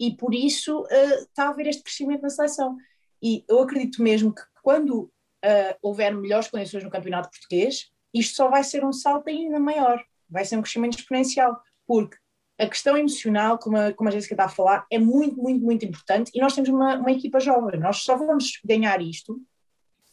e 0.00 0.16
por 0.16 0.34
isso 0.34 0.80
uh, 0.84 1.22
está 1.22 1.44
a 1.44 1.48
haver 1.50 1.66
este 1.66 1.82
crescimento 1.82 2.22
na 2.22 2.30
seleção. 2.30 2.76
E 3.22 3.44
eu 3.46 3.60
acredito 3.60 4.02
mesmo 4.02 4.34
que 4.34 4.42
quando 4.62 5.02
uh, 5.02 5.76
houver 5.82 6.14
melhores 6.14 6.48
condições 6.48 6.82
no 6.82 6.90
campeonato 6.90 7.30
português, 7.30 7.90
isto 8.12 8.36
só 8.36 8.48
vai 8.48 8.64
ser 8.64 8.84
um 8.84 8.92
salto 8.92 9.28
ainda 9.28 9.60
maior, 9.60 10.02
vai 10.28 10.44
ser 10.44 10.56
um 10.56 10.62
crescimento 10.62 10.98
exponencial, 10.98 11.60
porque 11.86 12.16
a 12.58 12.68
questão 12.68 12.96
emocional, 12.96 13.58
como 13.58 13.76
a, 13.76 13.92
como 13.92 14.08
a 14.08 14.12
Jéssica 14.12 14.34
está 14.34 14.44
a 14.44 14.48
falar, 14.48 14.86
é 14.90 14.98
muito, 14.98 15.36
muito, 15.36 15.64
muito 15.64 15.84
importante 15.84 16.30
e 16.34 16.40
nós 16.40 16.54
temos 16.54 16.70
uma, 16.70 16.96
uma 16.96 17.10
equipa 17.10 17.40
jovem, 17.40 17.80
nós 17.80 17.98
só 17.98 18.16
vamos 18.16 18.60
ganhar 18.64 19.00
isto 19.02 19.40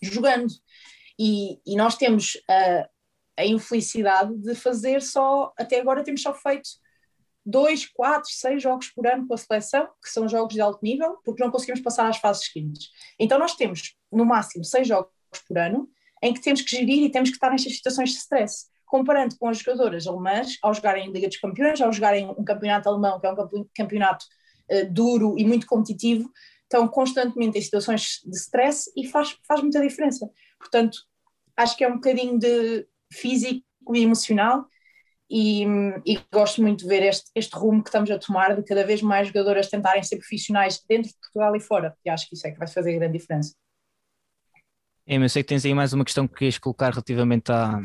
jogando. 0.02 0.52
E, 1.20 1.60
e 1.66 1.76
nós 1.76 1.96
temos 1.96 2.42
a, 2.50 2.90
a 3.38 3.46
infelicidade 3.46 4.36
de 4.38 4.56
fazer 4.56 5.02
só, 5.02 5.54
até 5.58 5.80
agora 5.80 6.04
temos 6.04 6.22
só 6.22 6.34
feito 6.34 6.70
dois, 7.46 7.86
quatro, 7.86 8.30
seis 8.32 8.62
jogos 8.62 8.90
por 8.90 9.06
ano 9.06 9.28
com 9.28 9.34
a 9.34 9.38
seleção, 9.38 9.88
que 10.02 10.10
são 10.10 10.28
jogos 10.28 10.54
de 10.54 10.62
alto 10.62 10.80
nível, 10.82 11.18
porque 11.24 11.44
não 11.44 11.52
conseguimos 11.52 11.82
passar 11.82 12.08
às 12.08 12.18
fases 12.18 12.46
seguintes. 12.46 12.90
Então 13.20 13.38
nós 13.38 13.56
temos, 13.56 13.96
no 14.12 14.26
máximo, 14.26 14.64
seis 14.64 14.88
jogos 14.88 15.12
por 15.48 15.58
ano, 15.58 15.90
em 16.24 16.34
que 16.34 16.42
temos 16.42 16.62
que 16.62 16.76
gerir 16.76 17.04
e 17.04 17.12
temos 17.12 17.30
que 17.30 17.36
estar 17.36 17.52
nestas 17.52 17.76
situações 17.76 18.12
de 18.12 18.18
stress 18.18 18.71
comparando 18.92 19.38
com 19.40 19.48
as 19.48 19.60
jogadoras 19.60 20.06
alemãs, 20.06 20.58
ao 20.62 20.74
jogarem 20.74 21.08
em 21.08 21.14
Liga 21.14 21.30
dos 21.30 21.38
Campeões, 21.38 21.80
ao 21.80 21.94
jogarem 21.94 22.28
um 22.38 22.44
campeonato 22.44 22.90
alemão, 22.90 23.22
que 23.22 23.26
é 23.26 23.32
um 23.32 23.66
campeonato 23.74 24.26
uh, 24.70 24.94
duro 24.94 25.36
e 25.38 25.46
muito 25.46 25.66
competitivo, 25.66 26.30
estão 26.64 26.86
constantemente 26.90 27.58
em 27.58 27.62
situações 27.62 28.20
de 28.26 28.38
stress 28.38 28.92
e 28.98 29.08
faz, 29.08 29.38
faz 29.48 29.62
muita 29.62 29.82
diferença. 29.82 30.30
Portanto, 30.60 30.98
acho 31.56 31.78
que 31.78 31.86
é 31.86 31.88
um 31.88 31.96
bocadinho 31.96 32.38
de 32.38 32.86
físico 33.14 33.64
e 33.96 34.04
emocional 34.04 34.66
e, 35.30 35.64
e, 36.06 36.20
gosto 36.30 36.62
muito 36.62 36.80
de 36.80 36.90
ver 36.90 37.04
este, 37.04 37.32
este 37.34 37.56
rumo 37.56 37.82
que 37.82 37.88
estamos 37.88 38.12
a 38.12 38.20
tomar 38.20 38.54
de 38.58 38.64
cada 38.64 38.86
vez 38.86 39.02
mais 39.02 39.30
jogadoras 39.30 39.70
tentarem 39.70 40.04
ser 40.04 40.18
profissionais 40.18 40.84
dentro 40.88 41.10
de 41.10 41.18
Portugal 41.18 41.56
e 41.56 41.62
fora. 41.62 41.96
E 42.04 42.10
acho 42.10 42.28
que 42.28 42.36
isso 42.36 42.46
é 42.46 42.52
que 42.52 42.60
vai 42.60 42.68
fazer 42.68 42.94
grande 42.98 43.18
diferença. 43.18 43.56
É, 45.08 45.16
eu 45.16 45.30
sei 45.30 45.44
que 45.44 45.50
tens 45.50 45.64
aí 45.64 45.74
mais 45.74 45.94
uma 45.94 46.04
questão 46.04 46.28
que 46.28 46.36
queres 46.36 46.58
colocar 46.58 46.90
relativamente 46.90 47.50
à, 47.50 47.82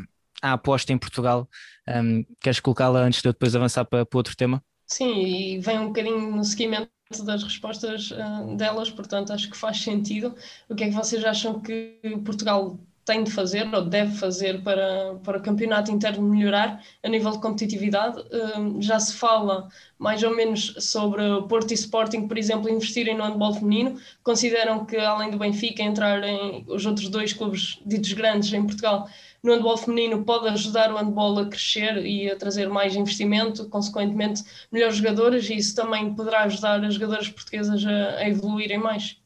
a 0.49 0.53
aposta 0.53 0.91
em 0.91 0.97
Portugal. 0.97 1.47
Um, 1.87 2.23
queres 2.41 2.59
colocá-la 2.59 2.99
antes 2.99 3.21
de 3.21 3.27
eu 3.27 3.33
depois 3.33 3.55
avançar 3.55 3.85
para, 3.85 4.05
para 4.05 4.17
outro 4.19 4.35
tema? 4.35 4.63
Sim, 4.85 5.19
e 5.19 5.59
vem 5.59 5.79
um 5.79 5.87
bocadinho 5.87 6.35
no 6.35 6.43
seguimento 6.43 6.89
das 7.23 7.43
respostas 7.43 8.11
uh, 8.11 8.55
delas, 8.55 8.89
portanto 8.89 9.31
acho 9.31 9.49
que 9.49 9.57
faz 9.57 9.81
sentido. 9.81 10.35
O 10.69 10.75
que 10.75 10.85
é 10.85 10.87
que 10.89 10.93
vocês 10.93 11.23
acham 11.23 11.59
que 11.59 11.99
Portugal 12.25 12.77
tem 13.07 13.23
de 13.23 13.31
fazer 13.31 13.73
ou 13.73 13.85
deve 13.85 14.13
fazer 14.17 14.61
para, 14.61 15.15
para 15.23 15.37
o 15.37 15.41
campeonato 15.41 15.89
interno 15.89 16.21
melhorar 16.21 16.83
a 17.01 17.07
nível 17.07 17.31
de 17.31 17.39
competitividade. 17.39 18.19
Uh, 18.19 18.81
já 18.81 18.99
se 18.99 19.13
fala 19.13 19.69
mais 19.97 20.21
ou 20.21 20.35
menos 20.35 20.75
sobre 20.79 21.23
Porto 21.47 21.71
e 21.71 21.73
Sporting, 21.73 22.27
por 22.27 22.37
exemplo, 22.37 22.69
investirem 22.69 23.15
no 23.15 23.23
handball 23.23 23.53
feminino. 23.53 23.97
Consideram 24.21 24.85
que, 24.85 24.97
além 24.97 25.31
do 25.31 25.37
Benfica, 25.37 25.81
entrarem 25.81 26.65
os 26.67 26.85
outros 26.85 27.07
dois 27.07 27.31
clubes 27.31 27.79
ditos 27.85 28.11
grandes 28.11 28.51
em 28.51 28.65
Portugal 28.65 29.07
no 29.43 29.53
handball 29.53 29.77
feminino 29.77 30.23
pode 30.23 30.47
ajudar 30.49 30.91
o 30.91 30.97
handball 30.97 31.39
a 31.39 31.45
crescer 31.45 32.05
e 32.05 32.29
a 32.29 32.35
trazer 32.35 32.69
mais 32.69 32.95
investimento, 32.95 33.69
consequentemente 33.69 34.43
melhores 34.71 34.97
jogadoras, 34.97 35.49
e 35.49 35.55
isso 35.55 35.75
também 35.75 36.13
poderá 36.13 36.43
ajudar 36.43 36.83
as 36.83 36.95
jogadoras 36.95 37.29
portuguesas 37.29 37.85
a, 37.85 38.17
a 38.17 38.29
evoluírem 38.29 38.77
mais. 38.77 39.17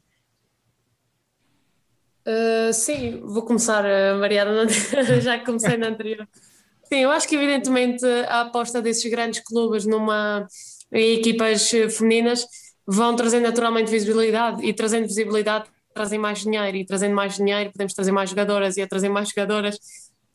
Uh, 2.27 2.71
sim, 2.71 3.19
vou 3.23 3.43
começar, 3.43 3.83
Mariana, 4.19 4.67
já 5.21 5.39
que 5.39 5.45
comecei 5.45 5.75
na 5.77 5.87
anterior. 5.87 6.27
Sim, 6.83 6.99
eu 6.99 7.09
acho 7.09 7.27
que 7.27 7.35
evidentemente 7.35 8.05
a 8.27 8.41
aposta 8.41 8.81
desses 8.81 9.09
grandes 9.09 9.39
clubes 9.39 9.85
numa 9.85 10.45
em 10.91 11.13
equipas 11.15 11.69
femininas 11.69 12.45
vão 12.85 13.15
trazer 13.15 13.39
naturalmente 13.39 13.89
visibilidade 13.89 14.63
e 14.65 14.73
trazendo 14.73 15.07
visibilidade 15.07 15.65
trazem 15.93 16.19
mais 16.19 16.39
dinheiro 16.39 16.77
e 16.77 16.85
trazendo 16.85 17.15
mais 17.15 17.35
dinheiro 17.35 17.71
podemos 17.71 17.93
trazer 17.93 18.11
mais 18.11 18.29
jogadoras 18.29 18.77
e 18.77 18.81
a 18.81 18.87
trazer 18.87 19.09
mais 19.09 19.29
jogadoras 19.29 19.77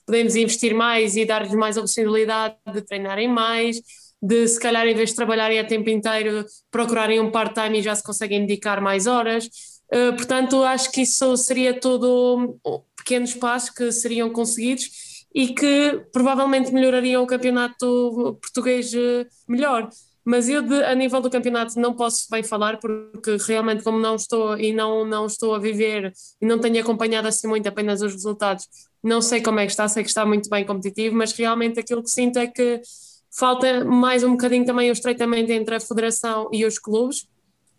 podemos 0.07 0.37
investir 0.37 0.73
mais 0.73 1.17
e 1.17 1.25
dar-lhes 1.25 1.53
mais 1.53 1.77
a 1.77 1.81
possibilidade 1.81 2.55
de 2.73 2.81
treinarem 2.81 3.29
mais, 3.29 3.81
de 4.23 4.47
se 4.47 4.59
calhar 4.59 4.87
em 4.87 4.95
vez 4.95 5.11
de 5.11 5.17
trabalharem 5.17 5.59
a 5.59 5.65
tempo 5.65 5.91
inteiro 5.91 6.47
procurarem 6.71 7.21
um 7.21 7.31
part-time 7.31 7.81
e 7.81 7.83
já 7.83 7.95
se 7.95 8.05
conseguem 8.05 8.47
dedicar 8.47 8.81
mais 8.81 9.07
horas. 9.07 9.47
Uh, 9.93 10.15
portanto, 10.17 10.63
acho 10.63 10.91
que 10.91 11.03
isso 11.03 11.37
seria 11.37 11.79
todo 11.79 12.59
pequenos 12.97 13.35
passos 13.35 13.71
que 13.71 13.93
seriam 13.93 14.31
conseguidos 14.31 14.89
e 15.35 15.49
que 15.49 16.03
provavelmente 16.13 16.73
melhorariam 16.73 17.23
o 17.23 17.27
campeonato 17.27 18.39
português 18.41 18.95
eh, 18.95 19.27
melhor 19.47 19.91
mas 20.27 20.49
eu 20.49 20.61
de, 20.61 20.83
a 20.83 20.93
nível 20.93 21.21
do 21.21 21.31
campeonato 21.31 21.79
não 21.79 21.95
posso 21.95 22.27
bem 22.29 22.43
falar 22.43 22.81
porque 22.81 23.37
realmente 23.47 23.85
como 23.85 23.97
não 24.01 24.17
estou 24.17 24.59
e 24.59 24.73
não, 24.73 25.05
não 25.05 25.27
estou 25.27 25.55
a 25.55 25.59
viver 25.61 26.13
e 26.43 26.45
não 26.45 26.59
tenho 26.59 26.81
acompanhado 26.81 27.29
assim 27.29 27.47
muito 27.47 27.69
apenas 27.69 28.03
os 28.03 28.13
resultados, 28.13 28.67
não 29.01 29.23
sei 29.23 29.41
como 29.41 29.61
é 29.61 29.67
que 29.67 29.71
está, 29.71 29.87
sei 29.87 30.03
que 30.03 30.09
está 30.09 30.27
muito 30.27 30.51
bem 30.51 30.67
competitivo, 30.67 31.15
mas 31.15 31.33
realmente 31.33 31.79
aquilo 31.79 32.03
que 32.03 32.11
sinto 32.11 32.41
é 32.41 32.49
que 32.49 32.83
falta 33.31 33.85
mais 33.85 34.25
um 34.25 34.33
bocadinho 34.33 34.65
também 34.65 34.91
o 34.91 34.93
estreitamento 34.93 35.53
entre 35.53 35.77
a 35.77 35.81
federação 35.81 36.49
e 36.53 36.65
os 36.65 36.77
clubes. 36.77 37.29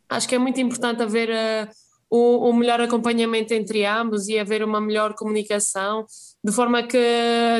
Acho 0.08 0.26
que 0.26 0.36
é 0.36 0.38
muito 0.38 0.62
importante 0.62 1.04
haver 1.04 1.30
uh, 1.30 1.70
o, 2.10 2.50
o, 2.50 2.54
melhor 2.54 2.80
acompanhamento 2.80 3.54
entre 3.54 3.86
ambos 3.86 4.30
e 4.30 4.40
haver 4.40 4.64
uma 4.64 4.80
melhor 4.80 5.14
comunicação, 5.16 6.06
de 6.42 6.54
forma 6.54 6.82
que 6.84 6.98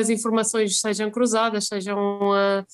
as 0.00 0.08
informações 0.08 0.80
sejam 0.80 1.10
cruzadas, 1.10 1.66
sejam 1.66 2.30
uh, 2.30 2.64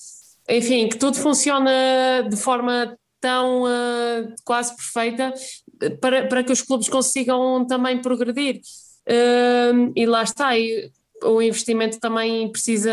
enfim, 0.49 0.89
que 0.89 0.99
tudo 0.99 1.17
funciona 1.17 2.27
de 2.29 2.37
forma 2.37 2.97
tão 3.21 3.63
uh, 3.63 4.35
quase 4.45 4.77
perfeita 4.77 5.33
para, 6.01 6.27
para 6.27 6.45
que 6.45 6.53
os 6.53 6.61
clubes 6.61 6.89
consigam 6.89 7.67
também 7.67 8.01
progredir. 8.01 8.61
Uh, 9.09 9.93
e 9.97 10.07
lá 10.07 10.23
está, 10.23 10.59
e 10.59 10.91
o 11.23 11.41
investimento 11.41 11.99
também 11.99 12.51
precisa, 12.51 12.93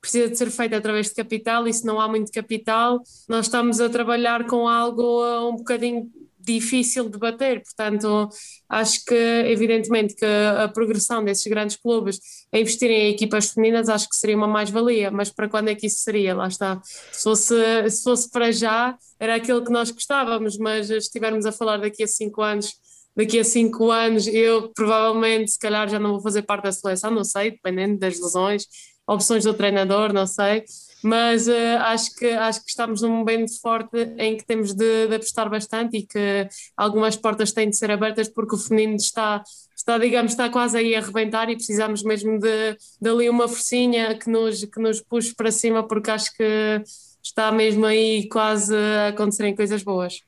precisa 0.00 0.28
de 0.28 0.36
ser 0.36 0.50
feito 0.50 0.74
através 0.74 1.08
de 1.08 1.14
capital, 1.14 1.68
e 1.68 1.72
se 1.72 1.84
não 1.84 2.00
há 2.00 2.08
muito 2.08 2.32
capital, 2.32 3.00
nós 3.28 3.46
estamos 3.46 3.80
a 3.80 3.88
trabalhar 3.88 4.46
com 4.46 4.68
algo 4.68 5.48
um 5.48 5.56
bocadinho 5.56 6.10
difícil 6.44 7.08
de 7.08 7.18
bater, 7.18 7.62
portanto 7.62 8.28
acho 8.68 9.04
que 9.04 9.14
evidentemente 9.14 10.14
que 10.14 10.24
a 10.24 10.68
progressão 10.68 11.24
desses 11.24 11.46
grandes 11.46 11.76
clubes 11.76 12.20
a 12.52 12.58
investirem 12.58 13.08
em 13.08 13.10
equipas 13.10 13.50
femininas 13.50 13.88
acho 13.88 14.08
que 14.08 14.16
seria 14.16 14.36
uma 14.36 14.46
mais-valia, 14.46 15.10
mas 15.10 15.30
para 15.30 15.48
quando 15.48 15.68
é 15.68 15.74
que 15.74 15.86
isso 15.86 15.98
seria? 15.98 16.34
Lá 16.34 16.48
está, 16.48 16.80
se 16.84 17.22
fosse, 17.22 17.90
se 17.90 18.02
fosse 18.02 18.30
para 18.30 18.52
já 18.52 18.96
era 19.18 19.36
aquilo 19.36 19.64
que 19.64 19.72
nós 19.72 19.90
gostávamos, 19.90 20.58
mas 20.58 20.88
se 20.88 20.96
estivermos 20.96 21.46
a 21.46 21.52
falar 21.52 21.78
daqui 21.78 22.02
a 22.02 22.06
cinco 22.06 22.42
anos 22.42 22.74
daqui 23.16 23.38
a 23.38 23.44
cinco 23.44 23.90
anos 23.90 24.26
eu 24.26 24.72
provavelmente 24.74 25.52
se 25.52 25.58
calhar 25.58 25.88
já 25.88 25.98
não 25.98 26.12
vou 26.12 26.20
fazer 26.20 26.42
parte 26.42 26.64
da 26.64 26.72
seleção, 26.72 27.10
não 27.10 27.24
sei, 27.24 27.52
dependendo 27.52 27.98
das 27.98 28.20
lesões, 28.20 28.66
opções 29.06 29.44
do 29.44 29.54
treinador, 29.54 30.12
não 30.12 30.26
sei, 30.26 30.64
mas 31.04 31.46
uh, 31.46 31.78
acho, 31.80 32.14
que, 32.14 32.26
acho 32.30 32.64
que 32.64 32.70
estamos 32.70 33.02
num 33.02 33.10
momento 33.10 33.60
forte 33.60 33.96
em 34.16 34.38
que 34.38 34.44
temos 34.44 34.72
de, 34.72 35.06
de, 35.06 35.14
apostar 35.14 35.50
bastante 35.50 35.98
e 35.98 36.06
que 36.06 36.48
algumas 36.74 37.14
portas 37.14 37.52
têm 37.52 37.68
de 37.68 37.76
ser 37.76 37.90
abertas 37.90 38.26
porque 38.28 38.54
o 38.54 38.58
feminino 38.58 38.96
está, 38.96 39.42
está 39.76 39.98
digamos, 39.98 40.32
está 40.32 40.48
quase 40.48 40.78
aí 40.78 40.94
a 40.94 41.00
arrebentar 41.00 41.50
e 41.50 41.56
precisamos 41.56 42.02
mesmo 42.02 42.38
de, 42.38 42.76
de 43.00 43.10
ali 43.10 43.28
uma 43.28 43.46
forcinha 43.46 44.18
que 44.18 44.30
nos, 44.30 44.64
que 44.64 44.80
nos 44.80 45.02
puxe 45.02 45.34
para 45.34 45.50
cima 45.50 45.86
porque 45.86 46.10
acho 46.10 46.34
que 46.34 46.82
está 47.22 47.52
mesmo 47.52 47.84
aí 47.84 48.26
quase 48.28 48.74
a 48.74 49.08
acontecerem 49.08 49.54
coisas 49.54 49.82
boas. 49.82 50.20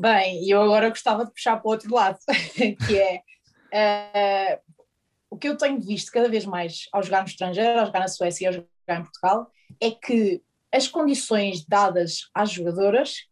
Bem, 0.00 0.48
eu 0.48 0.60
agora 0.60 0.88
gostava 0.88 1.24
de 1.24 1.30
puxar 1.30 1.56
para 1.56 1.68
o 1.68 1.70
outro 1.70 1.94
lado, 1.94 2.18
que 2.86 2.98
é 2.98 3.22
uh, 4.56 4.60
o 5.30 5.36
que 5.36 5.48
eu 5.48 5.56
tenho 5.56 5.80
visto 5.80 6.10
cada 6.10 6.28
vez 6.28 6.44
mais 6.44 6.88
ao 6.92 7.02
jogar 7.02 7.22
no 7.22 7.28
estrangeiro, 7.28 7.78
ao 7.78 7.86
jogar 7.86 8.00
na 8.00 8.08
Suécia 8.08 8.44
e 8.44 8.46
ao 8.56 8.64
em 8.96 9.02
Portugal, 9.02 9.50
é 9.80 9.90
que 9.90 10.42
as 10.72 10.86
condições 10.86 11.64
dadas 11.64 12.28
às 12.34 12.50
jogadoras 12.50 13.26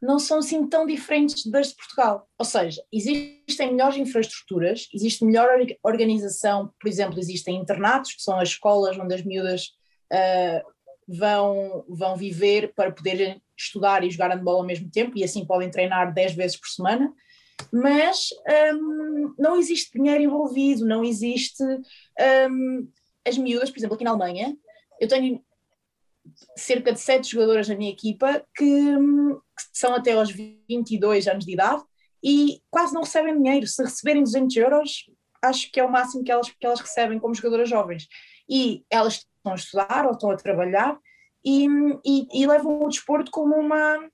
não 0.00 0.18
são 0.18 0.38
assim 0.38 0.66
tão 0.66 0.84
diferentes 0.84 1.46
das 1.46 1.68
de 1.68 1.76
Portugal. 1.76 2.28
Ou 2.36 2.44
seja, 2.44 2.82
existem 2.92 3.70
melhores 3.70 3.96
infraestruturas, 3.96 4.88
existe 4.92 5.24
melhor 5.24 5.48
organização, 5.82 6.72
por 6.80 6.88
exemplo, 6.88 7.20
existem 7.20 7.56
internatos, 7.56 8.14
que 8.14 8.22
são 8.22 8.38
as 8.38 8.48
escolas 8.48 8.98
onde 8.98 9.14
as 9.14 9.22
miúdas 9.22 9.68
uh, 10.12 10.72
vão, 11.06 11.84
vão 11.88 12.16
viver 12.16 12.72
para 12.74 12.90
poderem 12.90 13.40
estudar 13.56 14.02
e 14.02 14.10
jogar 14.10 14.30
handball 14.30 14.58
ao 14.58 14.66
mesmo 14.66 14.90
tempo, 14.90 15.16
e 15.16 15.22
assim 15.22 15.46
podem 15.46 15.70
treinar 15.70 16.12
10 16.12 16.34
vezes 16.34 16.56
por 16.56 16.66
semana 16.66 17.12
mas 17.70 18.28
um, 18.74 19.34
não 19.38 19.56
existe 19.56 19.92
dinheiro 19.92 20.22
envolvido, 20.22 20.86
não 20.86 21.04
existe 21.04 21.62
um, 21.62 22.88
as 23.26 23.38
miúdas, 23.38 23.70
por 23.70 23.78
exemplo, 23.78 23.94
aqui 23.94 24.04
na 24.04 24.10
Alemanha, 24.10 24.56
eu 25.02 25.08
tenho 25.08 25.44
cerca 26.56 26.92
de 26.92 27.00
sete 27.00 27.28
jogadoras 27.28 27.68
na 27.68 27.74
minha 27.74 27.90
equipa 27.90 28.46
que, 28.54 28.64
que, 28.64 29.64
são 29.72 29.92
até 29.96 30.12
aos 30.12 30.30
22 30.30 31.26
anos 31.26 31.44
de 31.44 31.52
idade 31.52 31.82
e 32.22 32.62
quase 32.70 32.94
não 32.94 33.02
recebem 33.02 33.36
dinheiro. 33.36 33.66
Se 33.66 33.82
receberem 33.82 34.22
200 34.22 34.56
euros, 34.58 35.10
acho 35.42 35.72
que 35.72 35.80
é 35.80 35.84
o 35.84 35.90
máximo 35.90 36.22
que 36.22 36.30
elas, 36.30 36.48
que 36.48 36.64
elas 36.64 36.78
recebem 36.78 37.18
como 37.18 37.34
jogadoras 37.34 37.68
jovens. 37.68 38.06
E 38.48 38.84
elas 38.88 39.14
estão 39.14 39.52
a 39.52 39.56
estudar 39.56 40.06
ou 40.06 40.12
estão 40.12 40.30
a 40.30 40.36
trabalhar 40.36 40.96
e, 41.44 41.66
e, 42.06 42.28
e 42.32 42.46
levam 42.46 42.84
o 42.84 42.88
desporto 42.88 43.28
como 43.32 43.56
uma, 43.56 44.08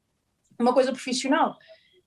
uma 0.58 0.72
coisa 0.72 0.90
profissional. 0.90 1.54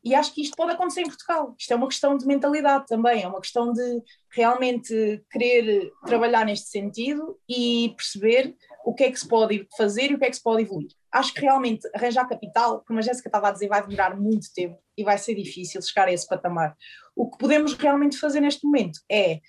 E 0.03 0.15
acho 0.15 0.33
que 0.33 0.41
isto 0.41 0.55
pode 0.55 0.71
acontecer 0.71 1.01
em 1.01 1.07
Portugal. 1.07 1.55
Isto 1.57 1.73
é 1.73 1.75
uma 1.75 1.87
questão 1.87 2.17
de 2.17 2.25
mentalidade 2.25 2.87
também, 2.87 3.21
é 3.21 3.27
uma 3.27 3.39
questão 3.39 3.71
de 3.71 4.01
realmente 4.31 5.23
querer 5.31 5.91
trabalhar 6.05 6.45
neste 6.45 6.69
sentido 6.69 7.39
e 7.47 7.93
perceber 7.95 8.55
o 8.83 8.93
que 8.93 9.03
é 9.03 9.11
que 9.11 9.19
se 9.19 9.27
pode 9.27 9.67
fazer 9.77 10.11
e 10.11 10.15
o 10.15 10.19
que 10.19 10.25
é 10.25 10.29
que 10.29 10.35
se 10.35 10.43
pode 10.43 10.63
evoluir. 10.63 10.89
Acho 11.11 11.33
que 11.33 11.41
realmente 11.41 11.87
arranjar 11.93 12.27
capital, 12.27 12.83
como 12.85 12.99
a 12.99 13.01
Jéssica 13.01 13.27
estava 13.27 13.49
a 13.49 13.51
dizer, 13.51 13.67
vai 13.67 13.81
demorar 13.81 14.19
muito 14.19 14.53
tempo 14.53 14.77
e 14.97 15.03
vai 15.03 15.17
ser 15.17 15.35
difícil 15.35 15.81
chegar 15.81 16.07
a 16.07 16.13
esse 16.13 16.27
patamar. 16.27 16.75
O 17.15 17.29
que 17.29 17.37
podemos 17.37 17.73
realmente 17.73 18.17
fazer 18.17 18.39
neste 18.39 18.65
momento 18.65 18.99
é 19.09 19.39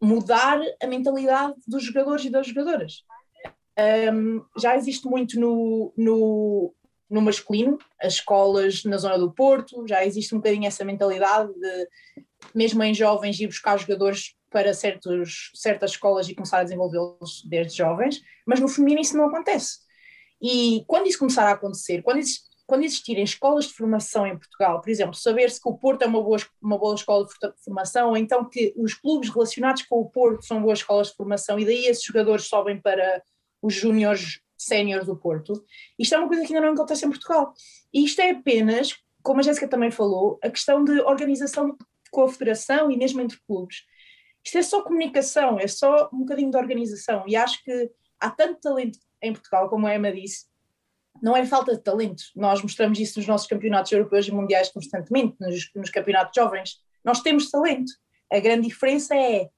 mudar 0.00 0.60
a 0.82 0.86
mentalidade 0.86 1.54
dos 1.66 1.82
jogadores 1.82 2.24
e 2.24 2.30
das 2.30 2.46
jogadoras. 2.46 3.04
Um, 4.12 4.44
já 4.56 4.76
existe 4.76 5.06
muito 5.06 5.38
no, 5.38 5.92
no, 5.96 6.74
no 7.08 7.22
masculino, 7.22 7.78
as 8.00 8.14
escolas 8.14 8.84
na 8.84 8.96
zona 8.98 9.18
do 9.18 9.32
Porto, 9.32 9.86
já 9.86 10.04
existe 10.04 10.34
um 10.34 10.38
bocadinho 10.38 10.66
essa 10.66 10.84
mentalidade 10.84 11.52
de, 11.54 11.88
mesmo 12.54 12.82
em 12.82 12.94
jovens, 12.94 13.38
ir 13.40 13.46
buscar 13.46 13.78
jogadores 13.78 14.34
para 14.50 14.72
certos, 14.72 15.50
certas 15.54 15.92
escolas 15.92 16.28
e 16.28 16.34
começar 16.34 16.60
a 16.60 16.64
desenvolvê-los 16.64 17.42
desde 17.48 17.76
jovens, 17.76 18.20
mas 18.46 18.60
no 18.60 18.68
feminino 18.68 19.00
isso 19.00 19.16
não 19.16 19.28
acontece. 19.28 19.78
E 20.40 20.84
quando 20.86 21.06
isso 21.06 21.18
começar 21.18 21.46
a 21.46 21.52
acontecer, 21.52 22.02
quando, 22.02 22.20
quando 22.66 22.84
existirem 22.84 23.24
escolas 23.24 23.66
de 23.66 23.74
formação 23.74 24.26
em 24.26 24.38
Portugal, 24.38 24.80
por 24.80 24.88
exemplo, 24.88 25.14
saber-se 25.14 25.60
que 25.60 25.68
o 25.68 25.76
Porto 25.76 26.02
é 26.02 26.06
uma 26.06 26.22
boa, 26.22 26.38
uma 26.62 26.78
boa 26.78 26.94
escola 26.94 27.26
de 27.26 27.32
formação, 27.62 28.10
ou 28.10 28.16
então 28.16 28.48
que 28.48 28.72
os 28.76 28.94
clubes 28.94 29.28
relacionados 29.28 29.82
com 29.82 30.00
o 30.00 30.08
Porto 30.08 30.44
são 30.46 30.62
boas 30.62 30.78
escolas 30.78 31.08
de 31.08 31.16
formação, 31.16 31.58
e 31.58 31.64
daí 31.64 31.86
esses 31.86 32.04
jogadores 32.04 32.44
sobem 32.44 32.80
para 32.80 33.22
os 33.60 33.74
júniores 33.74 34.40
séniores 34.56 35.06
do 35.06 35.16
Porto, 35.16 35.64
isto 35.98 36.14
é 36.14 36.18
uma 36.18 36.28
coisa 36.28 36.44
que 36.44 36.54
ainda 36.54 36.66
não 36.66 36.74
acontece 36.74 37.06
em 37.06 37.10
Portugal. 37.10 37.52
E 37.92 38.04
isto 38.04 38.20
é 38.20 38.30
apenas, 38.30 38.96
como 39.22 39.40
a 39.40 39.42
Jéssica 39.42 39.68
também 39.68 39.90
falou, 39.90 40.38
a 40.42 40.50
questão 40.50 40.82
de 40.82 41.00
organização 41.00 41.76
com 42.10 42.22
a 42.22 42.28
federação 42.28 42.90
e 42.90 42.96
mesmo 42.96 43.20
entre 43.20 43.38
clubes. 43.46 43.84
Isto 44.44 44.58
é 44.58 44.62
só 44.62 44.82
comunicação, 44.82 45.58
é 45.58 45.66
só 45.66 46.08
um 46.12 46.20
bocadinho 46.20 46.50
de 46.50 46.56
organização. 46.56 47.24
E 47.26 47.36
acho 47.36 47.62
que 47.64 47.90
há 48.18 48.30
tanto 48.30 48.60
talento 48.60 48.98
em 49.20 49.32
Portugal, 49.32 49.68
como 49.68 49.86
a 49.86 49.94
Emma 49.94 50.12
disse, 50.12 50.46
não 51.20 51.36
é 51.36 51.44
falta 51.44 51.76
de 51.76 51.82
talento. 51.82 52.22
Nós 52.34 52.62
mostramos 52.62 52.98
isso 52.98 53.18
nos 53.18 53.26
nossos 53.26 53.46
campeonatos 53.46 53.90
europeus 53.90 54.28
e 54.28 54.32
mundiais 54.32 54.70
constantemente, 54.70 55.36
nos, 55.40 55.70
nos 55.74 55.90
campeonatos 55.90 56.32
jovens. 56.34 56.80
Nós 57.04 57.20
temos 57.20 57.50
talento. 57.50 57.92
A 58.32 58.38
grande 58.38 58.68
diferença 58.68 59.14
é 59.16 59.48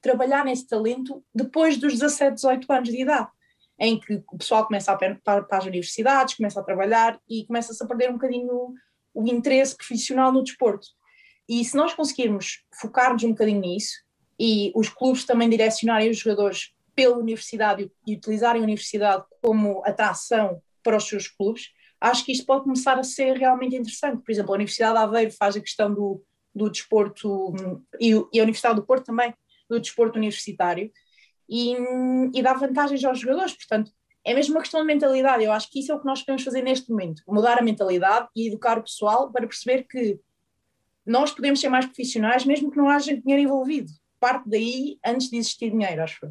trabalhar 0.00 0.44
nesse 0.44 0.66
talento 0.66 1.24
depois 1.34 1.76
dos 1.78 1.94
17, 1.94 2.34
18 2.34 2.72
anos 2.72 2.88
de 2.90 3.00
idade 3.00 3.30
em 3.78 3.98
que 3.98 4.22
o 4.32 4.38
pessoal 4.38 4.66
começa 4.66 4.90
a 4.90 4.94
ir 5.04 5.20
para, 5.22 5.42
para 5.42 5.58
as 5.58 5.64
universidades, 5.64 6.34
começa 6.34 6.60
a 6.60 6.64
trabalhar 6.64 7.20
e 7.28 7.44
começa-se 7.44 7.82
a 7.82 7.86
perder 7.86 8.10
um 8.10 8.14
bocadinho 8.14 8.50
o, 8.50 8.74
o 9.14 9.28
interesse 9.28 9.76
profissional 9.76 10.32
no 10.32 10.42
desporto. 10.42 10.88
E 11.48 11.64
se 11.64 11.76
nós 11.76 11.94
conseguirmos 11.94 12.64
focar-nos 12.80 13.22
um 13.24 13.30
bocadinho 13.30 13.60
nisso 13.60 14.04
e 14.38 14.72
os 14.74 14.88
clubes 14.88 15.24
também 15.24 15.48
direcionarem 15.48 16.10
os 16.10 16.18
jogadores 16.18 16.74
pela 16.94 17.16
universidade 17.16 17.90
e 18.06 18.14
utilizarem 18.14 18.60
a 18.60 18.64
universidade 18.64 19.24
como 19.42 19.82
atração 19.84 20.60
para 20.82 20.96
os 20.96 21.04
seus 21.04 21.28
clubes, 21.28 21.70
acho 22.00 22.24
que 22.24 22.32
isto 22.32 22.46
pode 22.46 22.64
começar 22.64 22.98
a 22.98 23.02
ser 23.02 23.36
realmente 23.36 23.76
interessante. 23.76 24.22
Por 24.22 24.32
exemplo, 24.32 24.52
a 24.52 24.54
Universidade 24.54 24.94
de 24.94 25.04
Aveiro 25.04 25.30
faz 25.32 25.56
a 25.56 25.60
questão 25.60 25.92
do, 25.92 26.22
do 26.54 26.70
desporto 26.70 27.54
e, 28.00 28.10
e 28.32 28.40
a 28.40 28.42
Universidade 28.42 28.76
do 28.76 28.86
Porto 28.86 29.06
também, 29.06 29.32
do 29.68 29.80
desporto 29.80 30.16
universitário, 30.16 30.90
e, 31.48 31.76
e 32.34 32.42
dá 32.42 32.54
vantagens 32.54 33.04
aos 33.04 33.20
jogadores. 33.20 33.54
Portanto, 33.54 33.90
é 34.24 34.34
mesmo 34.34 34.54
uma 34.54 34.60
questão 34.60 34.80
de 34.80 34.86
mentalidade. 34.86 35.44
Eu 35.44 35.52
acho 35.52 35.70
que 35.70 35.80
isso 35.80 35.92
é 35.92 35.94
o 35.94 36.00
que 36.00 36.06
nós 36.06 36.20
podemos 36.20 36.42
fazer 36.42 36.62
neste 36.62 36.90
momento: 36.90 37.22
mudar 37.28 37.58
a 37.58 37.62
mentalidade 37.62 38.28
e 38.34 38.48
educar 38.48 38.78
o 38.78 38.82
pessoal 38.82 39.30
para 39.30 39.46
perceber 39.46 39.84
que 39.84 40.18
nós 41.06 41.30
podemos 41.30 41.60
ser 41.60 41.68
mais 41.68 41.86
profissionais, 41.86 42.44
mesmo 42.44 42.70
que 42.70 42.76
não 42.76 42.88
haja 42.88 43.16
dinheiro 43.16 43.42
envolvido. 43.42 43.90
Parte 44.18 44.48
daí 44.48 44.98
antes 45.04 45.30
de 45.30 45.36
existir 45.36 45.70
dinheiro, 45.70 46.02
acho 46.02 46.20
que. 46.20 46.26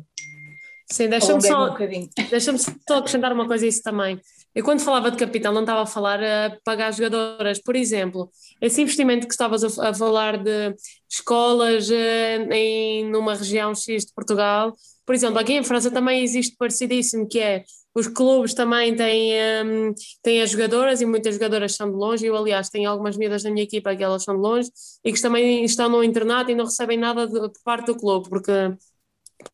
Sim, 0.91 1.09
deixa-me 1.09 1.41
só, 1.41 1.71
um 1.71 1.75
deixa 2.29 2.55
só 2.57 2.97
acrescentar 2.97 3.33
uma 3.33 3.47
coisa 3.47 3.65
a 3.65 3.67
isso 3.67 3.81
também. 3.81 4.19
Eu 4.53 4.63
quando 4.63 4.81
falava 4.81 5.09
de 5.09 5.17
capital 5.17 5.51
não 5.51 5.61
estava 5.61 5.81
a 5.81 5.85
falar 5.85 6.23
a 6.23 6.57
pagar 6.63 6.93
jogadoras. 6.93 7.59
Por 7.59 7.75
exemplo, 7.75 8.29
esse 8.61 8.81
investimento 8.81 9.27
que 9.27 9.33
estavas 9.33 9.63
a, 9.63 9.89
a 9.89 9.93
falar 9.93 10.38
de 10.38 10.75
escolas 11.09 11.89
eh, 11.89 12.47
em 12.51 13.09
numa 13.09 13.33
região 13.33 13.73
X 13.73 14.05
de 14.05 14.13
Portugal, 14.13 14.75
por 15.05 15.13
exemplo, 15.13 15.39
aqui 15.39 15.53
em 15.53 15.63
França 15.63 15.91
também 15.91 16.23
existe 16.23 16.55
parecidíssimo, 16.55 17.27
que 17.27 17.39
é 17.39 17.63
os 17.95 18.08
clubes 18.08 18.53
também 18.53 18.93
têm, 18.93 19.34
um, 19.65 19.93
têm 20.21 20.41
as 20.41 20.51
jogadoras 20.51 20.99
e 20.99 21.05
muitas 21.05 21.36
jogadoras 21.36 21.75
são 21.75 21.89
de 21.89 21.95
longe. 21.95 22.25
Eu, 22.25 22.36
aliás, 22.36 22.69
tenho 22.69 22.89
algumas 22.89 23.15
miúdas 23.15 23.43
na 23.43 23.49
minha 23.49 23.63
equipa 23.63 23.95
que 23.95 24.03
elas 24.03 24.23
são 24.23 24.36
de 24.36 24.41
longe 24.41 24.69
e 25.03 25.13
que 25.13 25.21
também 25.21 25.63
estão 25.63 25.88
no 25.88 26.03
internato 26.03 26.51
e 26.51 26.55
não 26.55 26.65
recebem 26.65 26.97
nada 26.97 27.25
de, 27.25 27.39
por 27.39 27.63
parte 27.63 27.88
do 27.88 27.95
clube, 27.95 28.29
porque 28.29 28.51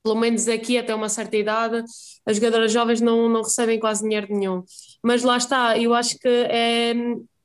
pelo 0.04 0.16
menos 0.16 0.48
aqui 0.48 0.78
até 0.78 0.94
uma 0.94 1.10
certa 1.10 1.38
idade, 1.38 1.84
as 2.26 2.38
jogadoras 2.38 2.72
jovens 2.72 3.00
não, 3.00 3.30
não 3.30 3.44
recebem 3.44 3.80
quase 3.80 4.02
dinheiro 4.04 4.28
nenhum. 4.30 4.64
Mas 5.04 5.24
lá 5.24 5.38
está, 5.38 5.78
eu 5.78 5.94
acho 5.94 6.18
que 6.18 6.28
é, 6.28 6.94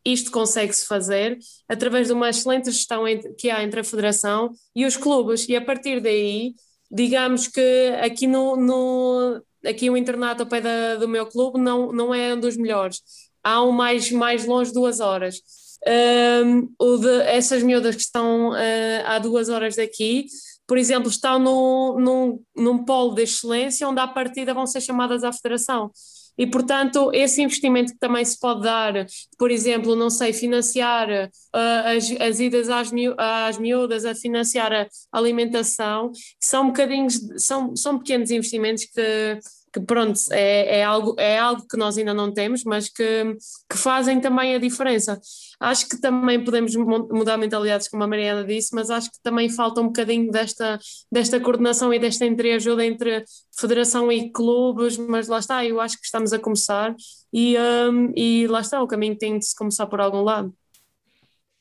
isto 0.05 0.31
consegue-se 0.31 0.87
fazer 0.87 1.39
através 1.69 2.07
de 2.07 2.15
uma 2.15 2.31
excelente 2.31 2.71
gestão 2.71 3.05
que 3.37 3.51
há 3.51 3.63
entre 3.63 3.81
a 3.81 3.85
federação 3.85 4.51
e 4.75 4.87
os 4.87 4.97
clubes, 4.97 5.47
e 5.49 5.57
a 5.57 5.65
partir 5.65 6.01
daí 6.01 6.55
digamos 6.91 7.49
que 7.49 7.89
aqui 8.01 8.27
no, 8.27 8.57
no 8.57 9.43
aqui 9.69 9.91
o 9.91 9.97
internato 9.97 10.43
ao 10.43 10.49
pé 10.49 10.61
da, 10.61 10.97
do 10.97 11.09
meu 11.09 11.27
clube 11.27 11.61
não, 11.61 11.93
não 11.93 12.15
é 12.15 12.35
um 12.35 12.41
dos 12.41 12.57
melhores. 12.57 13.03
Há 13.43 13.63
um 13.63 13.73
mais, 13.73 14.11
mais 14.11 14.45
longe, 14.45 14.73
duas 14.73 15.01
horas. 15.01 15.41
Um, 15.87 16.69
o 16.79 16.97
de, 16.99 17.23
essas 17.23 17.63
miúdas 17.63 17.95
que 17.95 18.03
estão 18.03 18.51
uh, 18.51 18.57
há 19.05 19.19
duas 19.19 19.49
horas 19.49 19.77
daqui, 19.77 20.27
por 20.67 20.77
exemplo, 20.79 21.09
estão 21.09 21.39
no, 21.39 22.01
num, 22.01 22.43
num 22.57 22.85
polo 22.85 23.15
de 23.15 23.23
excelência 23.23 23.89
onde 23.89 24.01
à 24.01 24.09
partida 24.09 24.53
vão 24.53 24.67
ser 24.67 24.81
chamadas 24.81 25.23
à 25.23 25.33
federação. 25.33 25.91
E, 26.39 26.47
portanto, 26.47 27.11
esse 27.13 27.43
investimento 27.43 27.93
que 27.93 27.99
também 27.99 28.25
se 28.25 28.39
pode 28.39 28.63
dar, 28.63 29.07
por 29.39 29.51
exemplo, 29.51 29.97
não 29.97 30.11
sei, 30.11 30.33
financiar 30.33 31.09
uh, 31.09 31.97
as, 31.97 32.11
as 32.21 32.41
idas 32.41 32.69
às, 32.69 32.93
miú 32.93 33.15
às 33.17 33.59
miúdas, 33.59 34.05
a 34.05 34.15
financiar 34.15 34.73
a 34.73 34.87
alimentação, 35.13 36.13
são 36.41 36.67
bocadinhos, 36.67 37.21
são, 37.39 37.75
são 37.75 37.99
pequenos 37.99 38.31
investimentos 38.31 38.85
que 38.85 39.39
que 39.77 39.81
pronto, 39.83 40.19
é, 40.31 40.79
é, 40.79 40.85
algo, 40.85 41.15
é 41.19 41.39
algo 41.39 41.67
que 41.69 41.77
nós 41.77 41.99
ainda 41.99 42.15
não 42.15 42.33
temos, 42.33 42.65
mas 42.65 42.89
que, 42.89 43.37
que 43.71 43.77
fazem 43.77 44.19
também 44.19 44.55
a 44.55 44.59
diferença. 44.59 45.21
Acho 45.61 45.87
que 45.87 46.01
também 46.01 46.43
podemos 46.43 46.75
mudar 46.75 47.37
mentalidades, 47.37 47.87
como 47.87 48.03
a 48.03 48.07
Mariana 48.07 48.43
disse, 48.43 48.75
mas 48.75 48.89
acho 48.89 49.11
que 49.11 49.21
também 49.23 49.51
falta 49.51 49.83
um 49.83 49.89
bocadinho 49.89 50.31
desta, 50.31 50.79
desta 51.13 51.39
coordenação 51.39 51.93
e 51.93 51.99
desta 51.99 52.25
entreajuda 52.25 52.87
entre 52.87 53.23
federação 53.55 54.11
e 54.11 54.33
clubes, 54.33 54.97
mas 54.97 55.29
lá 55.29 55.41
está, 55.41 55.63
eu 55.63 55.79
acho 55.79 55.99
que 55.99 56.07
estamos 56.07 56.33
a 56.33 56.39
começar 56.39 56.95
e, 57.31 57.55
um, 57.59 58.13
e 58.17 58.47
lá 58.47 58.61
está, 58.63 58.83
o 58.83 58.87
caminho 58.87 59.17
tem 59.19 59.39
de 59.39 59.45
se 59.45 59.55
começar 59.55 59.87
por 59.89 60.01
algum 60.01 60.23
lado. 60.23 60.55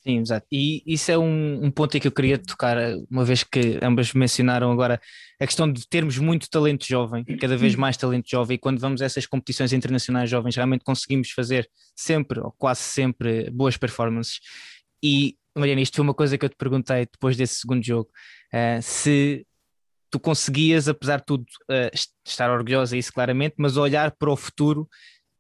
Sim, 0.07 0.19
exato. 0.19 0.45
E 0.51 0.83
isso 0.85 1.11
é 1.11 1.17
um, 1.17 1.65
um 1.65 1.71
ponto 1.71 1.99
que 1.99 2.07
eu 2.07 2.11
queria 2.11 2.37
tocar, 2.37 2.77
uma 3.09 3.25
vez 3.25 3.43
que 3.43 3.79
ambas 3.81 4.13
mencionaram 4.13 4.71
agora 4.71 5.01
a 5.39 5.47
questão 5.47 5.71
de 5.71 5.87
termos 5.87 6.19
muito 6.19 6.47
talento 6.47 6.85
jovem, 6.85 7.23
cada 7.39 7.57
vez 7.57 7.73
mais 7.73 7.97
talento 7.97 8.29
jovem, 8.29 8.53
e 8.53 8.57
quando 8.59 8.79
vamos 8.79 9.01
a 9.01 9.05
essas 9.05 9.25
competições 9.25 9.73
internacionais 9.73 10.29
jovens, 10.29 10.55
realmente 10.55 10.83
conseguimos 10.83 11.31
fazer 11.31 11.67
sempre, 11.95 12.39
ou 12.39 12.51
quase 12.51 12.81
sempre, 12.81 13.49
boas 13.49 13.77
performances. 13.77 14.39
E, 15.03 15.35
Mariana, 15.57 15.81
isto 15.81 15.95
foi 15.95 16.03
uma 16.03 16.13
coisa 16.13 16.37
que 16.37 16.45
eu 16.45 16.49
te 16.49 16.55
perguntei 16.55 17.07
depois 17.11 17.35
desse 17.35 17.55
segundo 17.55 17.83
jogo, 17.83 18.07
uh, 18.53 18.79
se 18.83 19.43
tu 20.11 20.19
conseguias, 20.19 20.87
apesar 20.87 21.17
de 21.17 21.25
tudo, 21.25 21.45
uh, 21.63 21.89
estar 22.23 22.51
orgulhosa, 22.51 22.95
isso 22.95 23.11
claramente, 23.11 23.55
mas 23.57 23.75
olhar 23.75 24.11
para 24.11 24.29
o 24.29 24.37
futuro 24.37 24.87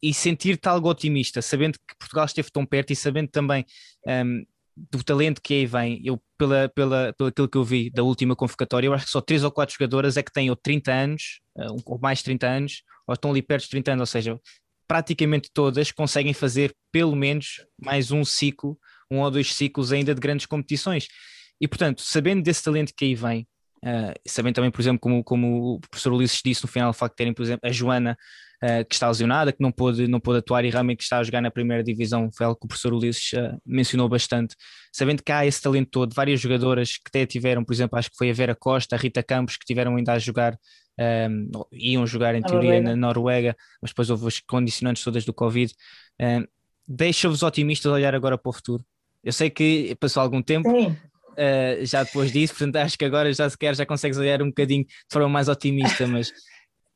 e 0.01 0.11
sentir-te 0.11 0.67
algo 0.67 0.89
otimista, 0.89 1.39
sabendo 1.39 1.77
que 1.87 1.95
Portugal 1.99 2.25
esteve 2.25 2.49
tão 2.51 2.65
perto 2.65 2.91
e 2.91 2.95
sabendo 2.95 3.29
também 3.29 3.63
um, 4.07 4.11
ehm, 4.11 4.45
do 4.75 5.03
talento 5.03 5.41
que 5.41 5.53
aí 5.53 5.65
vem, 5.65 6.01
eu 6.03 6.21
pela, 6.37 6.69
pela, 6.69 7.13
pelo 7.13 7.29
aquilo 7.29 7.47
que 7.47 7.57
eu 7.57 7.63
vi 7.63 7.89
da 7.89 8.03
última 8.03 8.35
convocatória, 8.35 8.87
eu 8.87 8.93
acho 8.93 9.05
que 9.05 9.11
só 9.11 9.21
três 9.21 9.43
ou 9.43 9.51
quatro 9.51 9.73
jogadoras 9.73 10.17
é 10.17 10.23
que 10.23 10.31
têm 10.31 10.49
ou 10.49 10.55
30 10.55 10.91
anos, 10.91 11.39
eh, 11.57 11.67
ou 11.85 11.97
mais 11.99 12.19
de 12.19 12.25
30 12.25 12.47
anos, 12.47 12.83
ou 13.07 13.13
estão 13.13 13.31
ali 13.31 13.41
perto 13.41 13.63
de 13.63 13.69
30 13.69 13.93
anos, 13.93 14.01
ou 14.01 14.07
seja, 14.07 14.39
praticamente 14.87 15.49
todas 15.53 15.91
conseguem 15.91 16.33
fazer 16.33 16.75
pelo 16.91 17.15
menos 17.15 17.65
mais 17.81 18.11
um 18.11 18.25
ciclo, 18.25 18.77
um 19.09 19.19
ou 19.19 19.31
dois 19.31 19.53
ciclos 19.53 19.91
ainda 19.91 20.13
de 20.13 20.19
grandes 20.19 20.45
competições. 20.45 21.07
E 21.59 21.67
portanto, 21.67 22.01
sabendo 22.01 22.43
desse 22.43 22.63
talento 22.63 22.93
que 22.95 23.05
aí 23.05 23.15
vem, 23.15 23.47
Uh, 23.85 24.17
sabendo 24.25 24.55
também, 24.55 24.71
por 24.71 24.81
exemplo, 24.81 24.99
como, 24.99 25.23
como 25.23 25.75
o 25.75 25.79
professor 25.79 26.11
Ulisses 26.11 26.41
disse 26.43 26.63
no 26.63 26.67
final, 26.67 26.89
o 26.89 26.93
facto 26.93 27.13
de 27.13 27.17
terem, 27.17 27.33
por 27.33 27.43
exemplo, 27.43 27.69
a 27.69 27.71
Joana 27.71 28.17
uh, 28.63 28.83
que 28.83 28.95
está 28.95 29.07
lesionada, 29.07 29.51
que 29.51 29.61
não 29.61 29.71
pôde, 29.71 30.07
não 30.07 30.19
pôde 30.19 30.39
atuar 30.39 30.65
e 30.65 30.71
realmente 30.71 30.97
que 30.97 31.03
está 31.03 31.19
a 31.19 31.23
jogar 31.23 31.39
na 31.39 31.51
primeira 31.51 31.83
divisão, 31.83 32.31
foi 32.35 32.47
algo 32.47 32.59
que 32.59 32.65
o 32.65 32.67
professor 32.67 32.93
Ulisses 32.93 33.33
uh, 33.33 33.61
mencionou 33.63 34.09
bastante. 34.09 34.55
Sabendo 34.91 35.21
que 35.21 35.31
há 35.31 35.45
esse 35.45 35.61
talento 35.61 35.89
todo, 35.91 36.15
várias 36.15 36.41
jogadoras 36.41 36.93
que 36.93 37.03
até 37.09 37.27
tiveram, 37.27 37.63
por 37.63 37.73
exemplo, 37.73 37.99
acho 37.99 38.09
que 38.09 38.17
foi 38.17 38.31
a 38.31 38.33
Vera 38.33 38.55
Costa, 38.55 38.95
a 38.95 38.99
Rita 38.99 39.21
Campos, 39.21 39.55
que 39.55 39.65
tiveram 39.65 39.95
ainda 39.95 40.13
a 40.13 40.19
jogar, 40.19 40.57
um, 41.29 41.51
iam 41.71 42.07
jogar 42.07 42.33
em 42.33 42.41
teoria 42.41 42.81
na 42.81 42.95
Noruega, 42.95 43.55
mas 43.79 43.91
depois 43.91 44.09
houve 44.09 44.27
as 44.27 44.39
condicionantes 44.39 45.03
todas 45.03 45.25
do 45.25 45.33
Covid. 45.33 45.71
Deixa-vos 46.87 47.43
otimistas 47.43 47.91
olhar 47.91 48.15
agora 48.15 48.35
para 48.35 48.49
o 48.49 48.53
futuro. 48.53 48.83
Eu 49.23 49.33
sei 49.33 49.49
que 49.49 49.95
passou 49.99 50.23
algum 50.23 50.41
tempo, 50.41 50.69
Sim 50.69 50.95
uh, 51.37 51.85
já 51.85 52.03
depois 52.03 52.31
disso, 52.31 52.53
portanto 52.53 52.77
acho 52.77 52.97
que 52.97 53.05
agora 53.05 53.31
já 53.33 53.49
sequer 53.49 53.75
já 53.75 53.85
consegues 53.85 54.17
olhar 54.17 54.41
um 54.41 54.47
bocadinho 54.47 54.83
de 54.83 54.93
forma 55.11 55.29
mais 55.29 55.47
otimista, 55.47 56.05
mas 56.07 56.31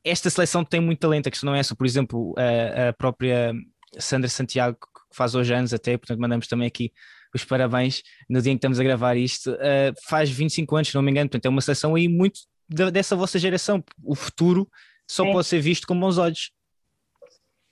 esta 0.04 0.30
seleção 0.30 0.64
tem 0.64 0.80
muito 0.80 1.00
talento, 1.00 1.28
a 1.28 1.32
questão 1.32 1.50
não 1.50 1.56
é 1.56 1.60
essa, 1.60 1.76
por 1.76 1.86
exemplo, 1.86 2.34
a, 2.38 2.90
a 2.90 2.94
própria 2.94 3.54
Sandra 3.98 4.30
Santiago, 4.30 4.78
que 4.78 5.16
faz 5.16 5.36
hoje 5.36 5.54
anos 5.54 5.74
até, 5.74 5.98
portanto 5.98 6.20
mandamos 6.20 6.48
também 6.48 6.68
aqui 6.68 6.92
os 7.34 7.44
parabéns 7.44 8.02
no 8.28 8.42
dia 8.42 8.52
em 8.52 8.56
que 8.56 8.60
estamos 8.60 8.80
a 8.80 8.84
gravar 8.84 9.16
isto, 9.16 9.52
uh, 9.52 9.94
faz 10.08 10.30
25 10.30 10.76
anos, 10.76 10.88
se 10.90 10.96
não 10.96 11.02
me 11.02 11.12
engano, 11.12 11.30
portanto 11.30 11.46
é 11.46 11.50
uma 11.50 11.62
seleção 11.62 11.96
aí 11.96 12.08
muito 12.08 12.42
dessa 12.68 13.16
vossa 13.16 13.40
geração, 13.40 13.84
o 14.04 14.16
futuro 14.16 14.70
só 15.10 15.24
pode 15.32 15.48
ser 15.48 15.60
visto 15.60 15.88
com 15.88 16.00
bons 16.00 16.18
olhos. 16.18 16.52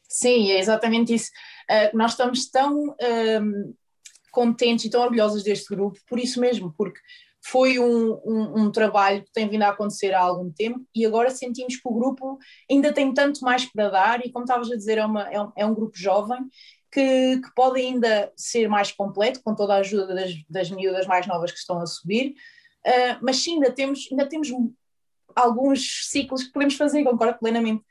Sim, 0.10 0.52
é 0.52 0.60
exatamente 0.60 1.14
isso. 1.14 1.30
Uh, 1.70 1.96
nós 1.96 2.12
estamos 2.12 2.50
tão 2.50 2.96
contentes 4.38 4.86
e 4.86 4.90
tão 4.92 5.02
orgulhosas 5.02 5.42
deste 5.42 5.74
grupo, 5.74 6.00
por 6.08 6.20
isso 6.20 6.40
mesmo, 6.40 6.72
porque 6.78 7.00
foi 7.44 7.80
um, 7.80 8.12
um, 8.24 8.62
um, 8.62 8.72
trabalho 8.72 9.24
que 9.24 9.32
tem 9.32 9.50
vindo 9.50 9.64
a 9.64 9.70
acontecer 9.70 10.14
há 10.14 10.20
algum 10.20 10.52
tempo 10.52 10.86
e 10.94 11.04
agora 11.08 11.32
sentimos 11.32 11.76
que 11.76 11.88
o 11.88 11.94
grupo 11.94 12.38
ainda 12.70 12.94
tem 12.94 13.12
tanto 13.12 13.44
mais 13.44 13.66
para 13.66 13.90
dar 13.90 14.24
e 14.24 14.32
como 14.32 14.46
estavas 14.46 14.70
a 14.70 14.76
dizer, 14.76 15.00
é, 15.00 15.06
uma, 15.08 15.24
é, 15.24 15.42
um, 15.42 15.52
é 15.56 15.66
um 15.66 15.74
grupo 15.74 15.98
jovem 15.98 16.38
que, 16.92 17.42
que, 17.42 17.56
pode 17.56 17.82
ainda 17.82 18.32
ser 18.38 18.68
mais 18.68 18.92
completo 18.92 19.42
com 19.44 19.56
toda 19.56 19.74
a 19.74 19.80
ajuda 19.80 20.14
das, 20.14 20.32
das 20.48 20.70
miúdas 20.70 21.08
mais 21.08 21.26
novas 21.26 21.52
que 21.52 21.58
estão 21.58 21.80
a 21.80 21.88
subir, 21.88 22.36
uh, 22.86 23.18
mas 23.24 23.38
sim, 23.38 23.56
ainda 23.56 23.72
temos, 23.72 24.08
ainda 24.12 24.30
temos 24.30 24.50
alguns 25.36 26.08
ciclos 26.12 26.44
que 26.44 26.52
podemos 26.52 26.76
fazer, 26.76 27.04
concordo 27.04 27.40
plenamente. 27.40 27.84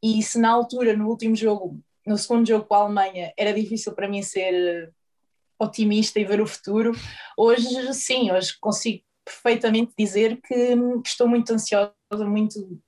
E 0.00 0.22
se 0.22 0.38
na 0.38 0.50
altura, 0.50 0.96
no 0.96 1.08
último 1.08 1.34
jogo, 1.34 1.80
no 2.06 2.16
segundo 2.16 2.46
jogo 2.46 2.66
com 2.66 2.74
a 2.76 2.78
Alemanha, 2.82 3.32
era 3.36 3.52
difícil 3.52 3.92
para 3.94 4.08
mim 4.08 4.22
ser 4.22 4.92
otimista 5.58 6.20
e 6.20 6.24
ver 6.24 6.40
o 6.40 6.46
futuro. 6.46 6.92
Hoje, 7.36 7.92
sim, 7.94 8.30
hoje 8.30 8.54
consigo 8.60 9.02
perfeitamente 9.24 9.92
dizer 9.98 10.40
que, 10.40 10.76
que 11.02 11.08
estou 11.08 11.28
muito 11.28 11.52
ansiosa, 11.52 11.92
muito, 12.26 12.80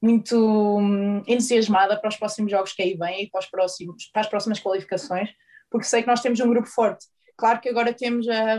muito 0.00 0.78
hum, 0.78 1.22
entusiasmada 1.26 1.98
para 1.98 2.08
os 2.08 2.16
próximos 2.16 2.50
jogos 2.50 2.72
que 2.72 2.82
aí 2.82 2.96
vêm 2.96 3.24
e 3.24 3.30
para, 3.30 3.40
os 3.40 3.46
próximos, 3.46 4.08
para 4.12 4.22
as 4.22 4.28
próximas 4.28 4.60
qualificações, 4.60 5.30
porque 5.70 5.86
sei 5.86 6.02
que 6.02 6.08
nós 6.08 6.20
temos 6.20 6.38
um 6.40 6.48
grupo 6.48 6.68
forte. 6.68 7.06
Claro 7.36 7.60
que 7.60 7.68
agora 7.68 7.92
temos 7.92 8.28
a, 8.28 8.54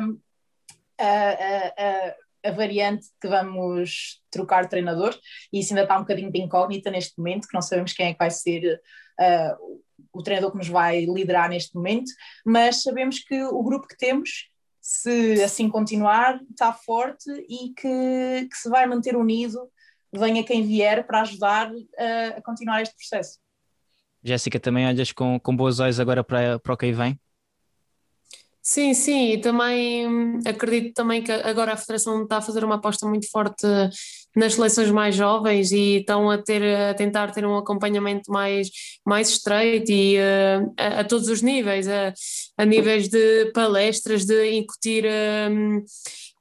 a, 1.00 1.30
a, 1.78 2.16
a 2.50 2.52
variante 2.52 3.08
que 3.22 3.28
vamos 3.28 4.22
trocar 4.30 4.68
treinador, 4.68 5.18
e 5.52 5.60
isso 5.60 5.72
ainda 5.74 5.84
está 5.84 5.98
um 5.98 6.02
bocadinho 6.02 6.32
de 6.32 6.40
incógnita 6.40 6.92
neste 6.92 7.18
momento, 7.18 7.48
que 7.48 7.54
não 7.54 7.62
sabemos 7.62 7.94
quem 7.94 8.08
é 8.08 8.14
que 8.14 8.20
vai 8.20 8.32
ser 8.32 8.82
uh, 9.20 9.82
o 10.14 10.24
treinador 10.24 10.52
que 10.52 10.58
nos 10.58 10.68
vai 10.68 11.06
liderar 11.06 11.50
neste 11.50 11.76
momento, 11.76 12.12
mas 12.46 12.84
sabemos 12.84 13.20
que 13.20 13.44
o 13.44 13.64
grupo 13.64 13.88
que 13.88 13.98
temos, 13.98 14.50
se 14.82 15.42
assim 15.44 15.70
continuar, 15.70 16.40
está 16.50 16.74
forte 16.74 17.30
e 17.50 17.74
que, 17.74 18.48
que 18.50 18.58
se 18.58 18.70
vai 18.70 18.86
manter 18.86 19.16
unido, 19.16 19.70
venha 20.14 20.44
quem 20.44 20.66
vier 20.66 21.06
para 21.06 21.22
ajudar 21.22 21.72
a, 21.98 22.38
a 22.38 22.42
continuar 22.42 22.82
este 22.82 22.96
processo. 22.96 23.40
Jéssica, 24.24 24.60
também 24.60 24.88
olhas 24.88 25.12
com, 25.12 25.40
com 25.40 25.56
boas 25.56 25.80
olhos 25.80 26.00
agora 26.00 26.24
para, 26.24 26.60
para 26.60 26.74
o 26.74 26.78
que 26.78 26.86
aí 26.86 26.92
vem? 26.92 27.20
Sim, 28.62 28.94
sim, 28.94 29.32
e 29.32 29.38
também 29.38 30.06
hum, 30.06 30.40
acredito 30.46 30.94
também 30.94 31.24
que 31.24 31.32
agora 31.32 31.72
a 31.72 31.78
Federação 31.78 32.24
está 32.24 32.38
a 32.38 32.42
fazer 32.42 32.66
uma 32.66 32.76
aposta 32.76 33.08
muito 33.08 33.30
forte 33.32 33.66
nas 34.38 34.54
seleções 34.54 34.92
mais 34.92 35.16
jovens 35.16 35.72
e 35.72 35.98
estão 35.98 36.30
a, 36.30 36.38
ter, 36.38 36.64
a 36.64 36.94
tentar 36.94 37.32
ter 37.32 37.44
um 37.44 37.58
acompanhamento 37.58 38.32
mais, 38.32 38.70
mais 39.04 39.30
estreito 39.30 39.92
e 39.92 40.18
uh, 40.18 40.74
a, 40.78 41.00
a, 41.00 41.04
todos 41.04 41.28
os 41.28 41.42
níveis, 41.42 41.88
a, 41.88 42.14
a, 42.56 42.64
níveis 42.64 43.10
de 43.10 43.52
palestras, 43.52 44.26
de 44.26 44.52
incutir 44.52 45.06
um, 45.50 45.78
uh, 45.78 45.84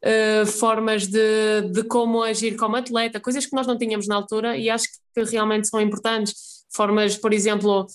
eh, 0.03 0.45
formas 0.45 1.07
de, 1.07 1.63
de 1.73 1.85
como 1.85 2.23
agir 2.23 2.55
como 2.57 2.77
atleta, 2.77 3.19
coisas 3.19 3.47
que 3.47 3.57
nós 3.57 3.67
não 3.67 3.79
tínhamos 3.79 4.07
na 4.07 4.17
altura 4.17 4.59
e 4.59 4.69
acho 4.69 4.87
que 5.15 5.23
realmente 5.25 5.67
são 5.67 5.81
importantes. 5.81 6.35
Formas, 6.71 7.17
por 7.17 7.33
exemplo, 7.33 7.87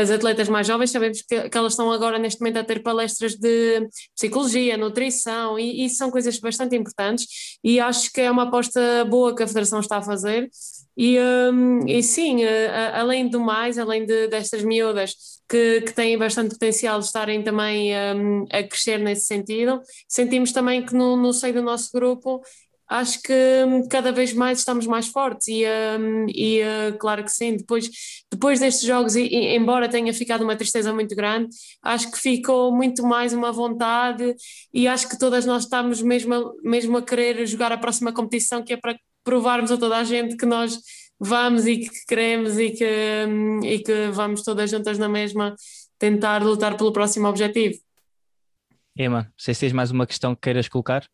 as 0.00 0.10
atletas 0.10 0.48
mais 0.48 0.66
jovens 0.66 0.90
sabemos 0.90 1.22
que, 1.22 1.48
que, 1.48 1.58
elas 1.58 1.72
estão 1.72 1.92
agora 1.92 2.18
neste 2.18 2.40
momento 2.40 2.58
a 2.58 2.64
ter 2.64 2.82
palestras 2.82 3.34
de 3.34 3.86
psicologia, 4.14 4.76
nutrição 4.76 5.58
e 5.58 5.84
isso 5.84 5.96
são 5.96 6.10
coisas 6.10 6.38
bastante 6.38 6.74
importantes 6.76 7.58
e 7.62 7.78
acho 7.78 8.12
que 8.12 8.20
é 8.20 8.30
uma 8.30 8.44
aposta 8.44 9.04
boa 9.04 9.34
que 9.34 9.42
a 9.42 9.46
Federação 9.46 9.80
está 9.80 9.98
a 9.98 10.02
fazer. 10.02 10.48
E, 10.96 11.18
um, 11.18 11.86
e 11.88 12.02
sim, 12.02 12.44
uh, 12.44 12.48
além 12.94 13.28
do 13.28 13.40
mais, 13.40 13.78
além 13.78 14.06
de, 14.06 14.28
destas 14.28 14.62
miúdas 14.62 15.14
que, 15.48 15.80
que 15.82 15.92
têm 15.92 16.16
bastante 16.16 16.50
potencial 16.50 17.00
de 17.00 17.06
estarem 17.06 17.42
também 17.42 17.92
um, 18.14 18.44
a 18.50 18.62
crescer 18.62 18.98
nesse 18.98 19.26
sentido, 19.26 19.80
sentimos 20.08 20.52
também 20.52 20.84
que 20.86 20.94
no, 20.94 21.16
no 21.16 21.32
seio 21.32 21.54
do 21.54 21.62
nosso 21.62 21.90
grupo 21.92 22.40
acho 22.94 23.20
que 23.22 23.32
hum, 23.66 23.88
cada 23.88 24.12
vez 24.12 24.32
mais 24.32 24.58
estamos 24.58 24.86
mais 24.86 25.08
fortes 25.08 25.48
e, 25.48 25.64
um, 25.98 26.26
e 26.28 26.60
uh, 26.62 26.96
claro 26.98 27.24
que 27.24 27.30
sim, 27.30 27.56
depois, 27.56 27.90
depois 28.30 28.60
destes 28.60 28.86
jogos, 28.86 29.16
e, 29.16 29.22
e, 29.22 29.56
embora 29.56 29.88
tenha 29.88 30.14
ficado 30.14 30.44
uma 30.44 30.54
tristeza 30.54 30.92
muito 30.92 31.16
grande, 31.16 31.48
acho 31.82 32.10
que 32.10 32.18
ficou 32.18 32.72
muito 32.74 33.02
mais 33.04 33.32
uma 33.32 33.50
vontade 33.50 34.34
e 34.72 34.86
acho 34.86 35.08
que 35.08 35.18
todas 35.18 35.44
nós 35.44 35.64
estamos 35.64 36.00
mesmo 36.00 36.34
a, 36.34 36.52
mesmo 36.62 36.96
a 36.96 37.02
querer 37.02 37.44
jogar 37.46 37.72
a 37.72 37.78
próxima 37.78 38.12
competição 38.12 38.62
que 38.62 38.72
é 38.72 38.76
para 38.76 38.96
provarmos 39.24 39.72
a 39.72 39.76
toda 39.76 39.96
a 39.96 40.04
gente 40.04 40.36
que 40.36 40.46
nós 40.46 40.78
vamos 41.18 41.66
e 41.66 41.78
que 41.78 42.06
queremos 42.06 42.58
e 42.58 42.70
que, 42.70 42.86
um, 43.28 43.64
e 43.64 43.80
que 43.80 44.08
vamos 44.12 44.42
todas 44.42 44.70
juntas 44.70 44.98
na 44.98 45.08
mesma 45.08 45.56
tentar 45.98 46.44
lutar 46.44 46.76
pelo 46.76 46.92
próximo 46.92 47.26
objetivo. 47.26 47.76
Emma, 48.96 49.32
se 49.36 49.52
tens 49.52 49.72
mais 49.72 49.90
uma 49.90 50.06
questão 50.06 50.32
que 50.34 50.42
queiras 50.42 50.68
colocar? 50.68 51.04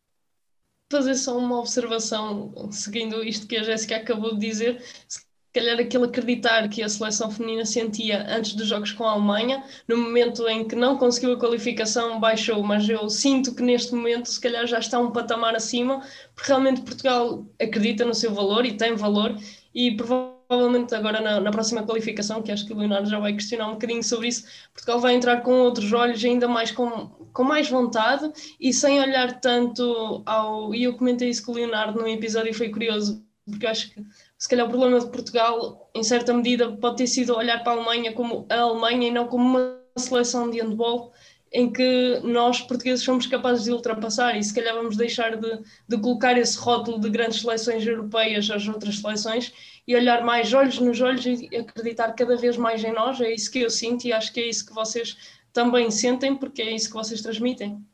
Fazer 0.91 1.15
só 1.15 1.39
uma 1.39 1.59
observação, 1.59 2.53
seguindo 2.73 3.23
isto 3.25 3.47
que 3.47 3.57
a 3.57 3.63
Jéssica 3.63 3.97
acabou 3.97 4.35
de 4.35 4.41
dizer, 4.41 4.83
se 5.09 5.21
calhar 5.53 5.79
aquele 5.79 6.05
acreditar 6.05 6.69
que 6.69 6.83
a 6.83 6.89
seleção 6.89 7.31
feminina 7.31 7.65
sentia 7.65 8.27
antes 8.29 8.55
dos 8.55 8.67
jogos 8.67 8.93
com 8.93 9.05
a 9.05 9.13
Alemanha, 9.13 9.65
no 9.87 9.97
momento 9.97 10.49
em 10.49 10.67
que 10.67 10.75
não 10.77 10.99
conseguiu 10.99 11.33
a 11.35 11.39
qualificação, 11.39 12.19
baixou, 12.21 12.63
mas 12.63 12.89
eu 12.89 13.09
sinto 13.09 13.55
que 13.55 13.63
neste 13.63 13.95
momento 13.95 14.29
se 14.29 14.41
calhar 14.41 14.67
já 14.67 14.79
está 14.79 14.99
um 14.99 15.13
patamar 15.13 15.55
acima, 15.55 16.01
porque 16.35 16.49
realmente 16.49 16.83
Portugal 16.83 17.47
acredita 17.61 18.05
no 18.05 18.15
seu 18.15 18.35
valor 18.35 18.67
e 18.67 18.77
tem 18.77 18.95
valor, 18.95 19.37
e 19.75 19.97
provavelmente 19.97 20.40
agora 20.51 21.21
na, 21.21 21.41
na, 21.41 21.51
próxima 21.51 21.85
qualificação, 21.85 22.43
que 22.43 22.51
acho 22.51 22.67
que 22.67 22.73
o 22.73 22.77
Leonardo 22.77 23.09
já 23.09 23.21
vai 23.21 23.33
questionar 23.33 23.69
um 23.69 23.73
bocadinho 23.73 24.03
sobre 24.03 24.29
isso, 24.29 24.45
Portugal 24.75 24.99
vai 24.99 25.15
entrar 25.15 25.43
com 25.43 25.53
outros 25.53 25.93
olhos, 25.93 26.25
ainda 26.25 26.49
mais 26.49 26.73
com, 26.73 27.09
com 27.33 27.45
mais 27.45 27.71
vontade 27.71 28.31
e 28.59 28.73
sem 28.73 29.01
olhar 29.01 29.41
tanto 29.41 30.23
ao. 30.27 30.75
E 30.75 30.83
eu 30.83 30.97
comentei 30.97 31.29
isso 31.29 31.45
com 31.45 31.53
o 31.53 31.55
Leonardo 31.55 32.01
num 32.01 32.09
episódio 32.09 32.51
e 32.51 32.55
foi 32.55 32.69
curioso, 32.69 33.25
porque 33.49 33.67
acho 33.67 33.95
que 33.95 34.05
se 34.37 34.49
calhar 34.49 34.67
o 34.67 34.71
problema 34.71 34.99
de 34.99 35.07
Portugal, 35.11 35.89
em 35.95 36.03
certa 36.03 36.35
medida, 36.35 36.73
pode 36.73 36.97
ter 36.97 37.07
sido 37.07 37.37
olhar 37.37 37.63
para 37.63 37.73
a 37.73 37.77
Alemanha 37.77 38.13
como 38.13 38.47
a 38.49 38.59
Alemanha 38.59 39.09
e 39.09 39.11
não 39.13 39.29
como 39.29 39.45
uma 39.45 39.81
seleção 39.97 40.51
de 40.51 40.61
handball 40.61 41.13
em 41.53 41.71
que 41.71 42.21
nós 42.23 42.61
portugueses 42.61 43.05
somos 43.05 43.27
capazes 43.27 43.65
de 43.65 43.73
ultrapassar 43.73 44.37
e 44.39 44.43
se 44.43 44.55
calhar 44.55 44.75
vamos 44.75 44.97
deixar 44.97 45.37
de, 45.37 45.59
de 45.89 45.99
colocar 45.99 46.39
esse 46.39 46.57
rótulo 46.57 47.01
de 47.01 47.11
grandes 47.11 47.41
seleções 47.41 47.85
europeias 47.85 48.49
às 48.51 48.69
outras 48.69 48.99
seleções 48.99 49.53
e 49.87 49.97
olhar 49.97 50.25
mais 50.25 50.53
olhos 50.53 50.79
nos 50.79 51.01
olhos 51.01 51.25
e 51.25 51.49
acreditar 51.57 52.13
cada 52.13 52.37
vez 52.37 52.57
mais 52.57 52.83
em 52.85 52.93
nós, 52.93 53.21
é 53.21 53.33
isso 53.33 53.51
que 53.51 53.61
eu 53.61 53.71
sinto 53.71 54.05
e 54.05 54.13
acho 54.13 54.33
que 54.33 54.41
é 54.41 54.49
isso 54.49 54.67
que 54.67 54.75
vocês 54.75 55.17
também 55.53 55.91
sentem, 55.91 56.37
porque 56.37 56.63
é 56.63 56.71
isso 56.71 56.89
que 56.89 56.95
vocês 56.95 57.21
transmitem. 57.21 57.85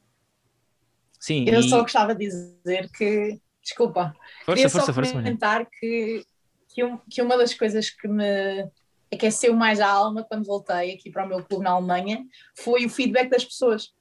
Sim. 1.18 1.44
Eu 1.48 1.60
e... 1.60 1.68
só 1.68 1.80
gostava 1.80 2.14
de 2.14 2.26
dizer 2.26 2.90
que, 2.90 3.40
desculpa, 3.62 4.14
força, 4.44 4.54
queria 4.54 4.70
força, 4.70 4.86
só 4.86 4.92
força, 4.92 5.12
comentar 5.12 5.58
força. 5.58 5.70
que, 5.80 6.24
que, 6.68 6.84
um, 6.84 6.98
que 7.10 7.22
uma 7.22 7.36
das 7.36 7.54
coisas 7.54 7.90
que 7.90 8.06
me 8.06 8.68
aqueceu 9.12 9.54
mais 9.54 9.80
a 9.80 9.88
alma 9.88 10.24
quando 10.24 10.44
voltei 10.44 10.92
aqui 10.92 11.10
para 11.10 11.24
o 11.24 11.28
meu 11.28 11.42
clube 11.42 11.64
na 11.64 11.70
Alemanha 11.70 12.24
foi 12.54 12.84
o 12.84 12.90
feedback 12.90 13.28
das 13.30 13.44
pessoas. 13.44 13.94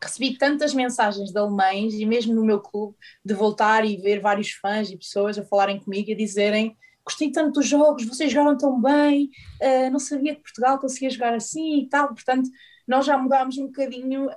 Recebi 0.00 0.36
tantas 0.36 0.74
mensagens 0.74 1.30
de 1.30 1.38
alemães 1.38 1.94
e 1.94 2.04
mesmo 2.04 2.34
no 2.34 2.44
meu 2.44 2.60
clube 2.60 2.96
de 3.24 3.34
voltar 3.34 3.84
e 3.84 3.96
ver 3.96 4.20
vários 4.20 4.50
fãs 4.50 4.90
e 4.90 4.96
pessoas 4.96 5.38
a 5.38 5.44
falarem 5.44 5.78
comigo 5.78 6.10
e 6.10 6.12
a 6.12 6.16
dizerem 6.16 6.76
gostei 7.04 7.30
tanto 7.30 7.60
dos 7.60 7.66
jogos, 7.66 8.04
vocês 8.04 8.32
jogaram 8.32 8.56
tão 8.56 8.80
bem, 8.80 9.30
uh, 9.60 9.90
não 9.90 9.98
sabia 9.98 10.34
que 10.34 10.42
Portugal 10.42 10.78
conseguia 10.78 11.10
jogar 11.10 11.34
assim 11.34 11.80
e 11.80 11.88
tal, 11.88 12.08
portanto 12.08 12.48
nós 12.86 13.06
já 13.06 13.16
mudámos 13.16 13.58
um 13.58 13.66
bocadinho 13.66 14.28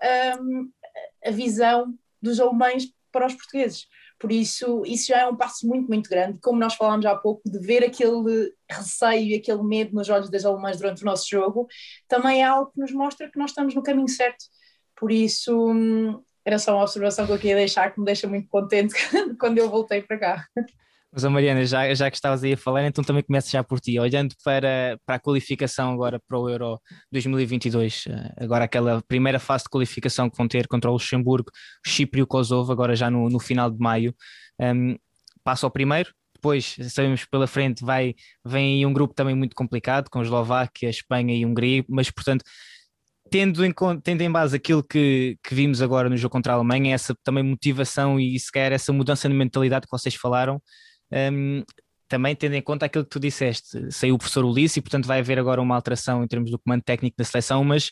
um, 0.42 0.70
a 1.26 1.32
visão 1.32 1.94
dos 2.22 2.40
alemães 2.40 2.88
para 3.12 3.28
os 3.28 3.34
portugueses, 3.34 3.88
por 4.20 4.32
isso, 4.32 4.84
isso 4.86 5.08
já 5.08 5.20
é 5.20 5.28
um 5.28 5.36
passo 5.36 5.68
muito, 5.68 5.88
muito 5.88 6.10
grande. 6.10 6.40
Como 6.42 6.60
nós 6.60 6.76
falámos 6.76 7.06
há 7.06 7.16
pouco, 7.16 7.42
de 7.46 7.60
ver 7.60 7.84
aquele 7.84 8.54
receio 8.70 9.28
e 9.28 9.36
aquele 9.36 9.62
medo 9.62 9.94
nos 9.94 10.10
olhos 10.10 10.30
das 10.30 10.46
alemãs 10.46 10.78
durante 10.78 11.04
o 11.04 11.06
nosso 11.06 11.28
jogo, 11.30 11.68
também 12.08 12.42
é 12.42 12.46
algo 12.46 12.72
que 12.72 12.80
nos 12.80 12.92
mostra 12.92 13.30
que 13.30 13.38
nós 13.38 13.52
estamos 13.52 13.76
no 13.76 13.84
caminho 13.84 14.08
certo. 14.08 14.46
Por 14.96 15.12
isso, 15.12 15.70
hum, 15.70 16.22
era 16.46 16.58
só 16.58 16.74
uma 16.74 16.84
observação 16.84 17.26
que 17.26 17.34
eu 17.34 17.38
queria 17.38 17.56
deixar, 17.58 17.94
que 17.94 18.00
me 18.00 18.06
deixa 18.06 18.28
muito 18.28 18.48
contente 18.48 18.96
quando 19.40 19.58
eu 19.58 19.70
voltei 19.70 20.02
para 20.02 20.18
cá. 20.18 20.48
Mas, 21.16 21.24
Mariana, 21.24 21.66
já, 21.66 21.94
já 21.94 22.12
que 22.12 22.18
estavas 22.18 22.44
aí 22.44 22.54
a 22.54 22.58
falar, 22.58 22.86
então 22.86 23.02
também 23.02 23.24
começo 23.24 23.50
já 23.50 23.64
por 23.64 23.80
ti. 23.80 23.98
Olhando 23.98 24.36
para, 24.44 25.00
para 25.06 25.16
a 25.16 25.20
qualificação 25.20 25.94
agora 25.94 26.20
para 26.28 26.38
o 26.38 26.50
Euro 26.50 26.78
2022, 27.10 28.04
eh, 28.10 28.34
agora 28.44 28.66
aquela 28.66 29.02
primeira 29.08 29.40
fase 29.40 29.64
de 29.64 29.70
qualificação 29.70 30.30
que 30.30 30.36
vão 30.36 30.46
ter 30.46 30.68
contra 30.68 30.90
o 30.90 30.94
Luxemburgo, 30.94 31.50
Chipre 31.86 32.20
e 32.20 32.24
o 32.24 32.28
Kosovo, 32.28 32.70
agora 32.70 32.98
já 32.98 33.10
no, 33.10 33.30
no 33.30 33.40
final 33.40 33.72
de 33.72 33.80
maio, 33.80 34.14
um, 34.60 34.66
ehm, 34.66 34.98
passa 35.42 35.66
ao 35.66 35.72
primeiro, 35.72 36.14
depois 36.34 36.76
sabemos 36.90 37.24
pela 37.24 37.48
frente 37.48 37.86
vai, 37.86 38.14
vem 38.44 38.76
aí 38.76 38.86
um 38.86 38.92
grupo 38.92 39.14
também 39.14 39.36
muito 39.36 39.56
complicado, 39.56 40.10
com 40.10 40.22
Eslováquia, 40.22 40.90
Espanha 40.90 41.34
e 41.34 41.46
Hungria, 41.46 41.86
mas 41.88 42.12
portanto 42.12 42.44
tendo 43.32 43.66
em, 43.66 43.74
tendo 44.04 44.22
em 44.22 44.32
base 44.32 44.56
aquilo 44.56 44.84
que, 44.84 45.38
que 45.42 45.56
vimos 45.56 45.82
agora 45.82 46.10
no 46.10 46.18
jogo 46.18 46.34
contra 46.34 46.54
a 46.54 46.56
Alemanha, 46.58 46.94
essa 46.94 47.16
também 47.24 47.44
motivação 47.44 48.20
e 48.20 48.38
se 48.38 48.52
quer 48.52 48.74
essa 48.74 48.92
mudança 48.92 49.30
de 49.30 49.34
mentalidade 49.34 49.86
que 49.88 49.92
vocês 49.92 50.14
falaram, 50.16 50.62
um, 51.12 51.64
também 52.08 52.36
tendo 52.36 52.54
em 52.54 52.62
conta 52.62 52.86
aquilo 52.86 53.04
que 53.04 53.10
tu 53.10 53.20
disseste, 53.20 53.92
saiu 53.92 54.16
o 54.16 54.18
professor 54.18 54.46
Ulisses 54.46 54.78
e 54.78 54.82
portanto 54.82 55.06
vai 55.06 55.20
haver 55.20 55.40
agora 55.40 55.62
uma 55.62 55.76
alteração 55.76 56.24
em 56.24 56.28
termos 56.28 56.52
do 56.52 56.60
comando 56.60 56.84
técnico 56.84 57.18
da 57.18 57.24
seleção, 57.24 57.64
mas 57.64 57.90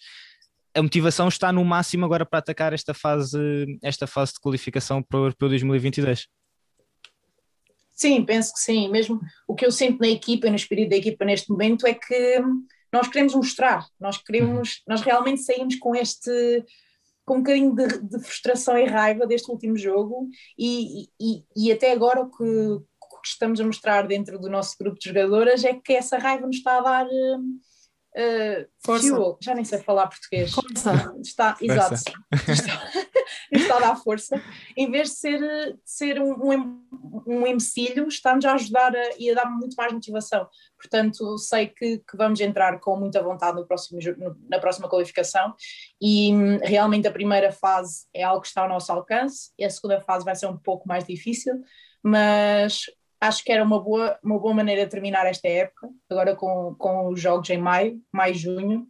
a 0.76 0.82
motivação 0.82 1.28
está 1.28 1.52
no 1.52 1.64
máximo 1.64 2.06
agora 2.06 2.26
para 2.26 2.40
atacar 2.40 2.74
esta 2.74 2.94
fase, 2.94 3.38
esta 3.82 4.08
fase 4.08 4.34
de 4.34 4.40
qualificação 4.40 5.02
para 5.02 5.20
o 5.20 5.24
Europeu 5.26 5.50
2022. 5.50 6.28
Sim, 7.92 8.26
penso 8.26 8.54
que 8.54 8.60
sim. 8.60 8.90
Mesmo 8.90 9.20
o 9.48 9.54
que 9.54 9.66
eu 9.66 9.72
sinto 9.72 10.00
na 10.00 10.08
equipa 10.08 10.48
e 10.48 10.50
no 10.50 10.56
espírito 10.56 10.90
da 10.90 10.96
equipa 10.96 11.26
neste 11.26 11.50
momento 11.50 11.86
é 11.86 11.94
que 11.94 12.42
nós 12.92 13.08
queremos 13.08 13.34
mostrar, 13.34 13.88
nós 14.00 14.18
queremos, 14.18 14.70
uhum. 14.70 14.84
nós 14.88 15.02
realmente 15.02 15.42
saímos 15.42 15.76
com 15.76 15.96
este 15.96 16.64
com 17.26 17.36
um 17.36 17.38
bocadinho 17.38 17.74
de, 17.74 17.88
de 18.02 18.20
frustração 18.20 18.78
e 18.78 18.86
raiva 18.86 19.26
deste 19.26 19.50
último 19.50 19.78
jogo 19.78 20.28
e, 20.58 21.04
e, 21.20 21.44
e 21.56 21.72
até 21.72 21.94
agora 21.94 22.20
o 22.22 22.30
que, 22.30 22.44
que 23.24 23.30
estamos 23.30 23.60
a 23.60 23.66
mostrar 23.66 24.06
dentro 24.06 24.38
do 24.38 24.50
nosso 24.50 24.76
grupo 24.78 25.00
de 25.00 25.08
jogadoras 25.08 25.64
é 25.64 25.74
que 25.74 25.94
essa 25.94 26.18
raiva 26.18 26.46
nos 26.46 26.58
está 26.58 26.78
a 26.78 26.82
dar 26.82 27.06
uh, 27.08 28.68
Força. 28.86 29.08
Fuel. 29.08 29.38
já 29.42 29.56
nem 29.56 29.64
sei 29.64 29.80
falar 29.80 30.08
português. 30.08 30.52
Força. 30.52 31.16
Está, 31.22 31.58
exato. 31.62 31.94
Está, 31.94 32.92
está 33.50 33.78
a 33.78 33.80
dar 33.80 33.96
força. 33.96 34.42
Em 34.76 34.92
vez 34.92 35.10
de 35.10 35.16
ser, 35.16 35.40
de 35.40 35.80
ser 35.86 36.22
um, 36.22 36.34
um, 36.52 37.24
um 37.26 37.48
empecilho, 37.48 38.08
está-nos 38.08 38.44
a 38.44 38.54
ajudar 38.56 38.96
a, 38.96 39.18
e 39.18 39.32
a 39.32 39.36
dar 39.36 39.50
muito 39.50 39.76
mais 39.76 39.94
motivação. 39.94 40.48
Portanto, 40.78 41.38
sei 41.38 41.68
que, 41.68 42.00
que 42.00 42.18
vamos 42.18 42.42
entrar 42.42 42.80
com 42.80 42.98
muita 42.98 43.24
vontade 43.24 43.56
no 43.58 43.66
próximo, 43.66 44.00
no, 44.18 44.36
na 44.50 44.60
próxima 44.60 44.90
qualificação 44.90 45.54
e 46.02 46.34
hum, 46.34 46.60
realmente 46.62 47.08
a 47.08 47.12
primeira 47.12 47.52
fase 47.54 48.06
é 48.14 48.24
algo 48.24 48.42
que 48.42 48.48
está 48.48 48.64
ao 48.64 48.70
nosso 48.70 48.92
alcance 48.92 49.52
e 49.58 49.64
a 49.64 49.70
segunda 49.70 50.02
fase 50.02 50.26
vai 50.26 50.36
ser 50.36 50.48
um 50.48 50.58
pouco 50.58 50.88
mais 50.88 51.06
difícil, 51.06 51.62
mas 52.04 52.84
acho 53.28 53.44
que 53.44 53.52
era 53.52 53.64
uma 53.64 53.82
boa, 53.82 54.20
uma 54.22 54.38
boa 54.38 54.54
maneira 54.54 54.84
de 54.84 54.92
terminar 54.92 55.26
esta 55.26 55.48
época, 55.48 55.90
agora 56.10 56.36
com, 56.36 56.76
com 56.78 57.08
os 57.08 57.20
jogos 57.20 57.50
em 57.50 57.58
maio, 57.58 58.02
maio, 58.12 58.36
junho, 58.36 58.88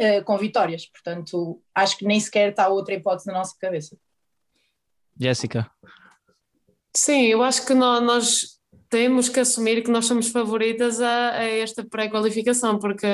uh, 0.00 0.22
com 0.24 0.36
vitórias. 0.36 0.86
Portanto, 0.86 1.62
acho 1.74 1.96
que 1.96 2.04
nem 2.04 2.20
sequer 2.20 2.50
está 2.50 2.68
outra 2.68 2.94
hipótese 2.94 3.26
na 3.26 3.32
nossa 3.32 3.54
cabeça. 3.58 3.96
Jéssica. 5.18 5.70
Sim, 6.94 7.22
eu 7.26 7.42
acho 7.42 7.66
que 7.66 7.72
nós, 7.72 8.02
nós, 8.02 8.56
temos 8.88 9.28
que 9.28 9.40
assumir 9.40 9.82
que 9.82 9.90
nós 9.90 10.06
somos 10.06 10.28
favoritas 10.28 11.00
a, 11.00 11.30
a 11.32 11.44
esta 11.44 11.84
pré-qualificação, 11.84 12.78
porque 12.78 13.06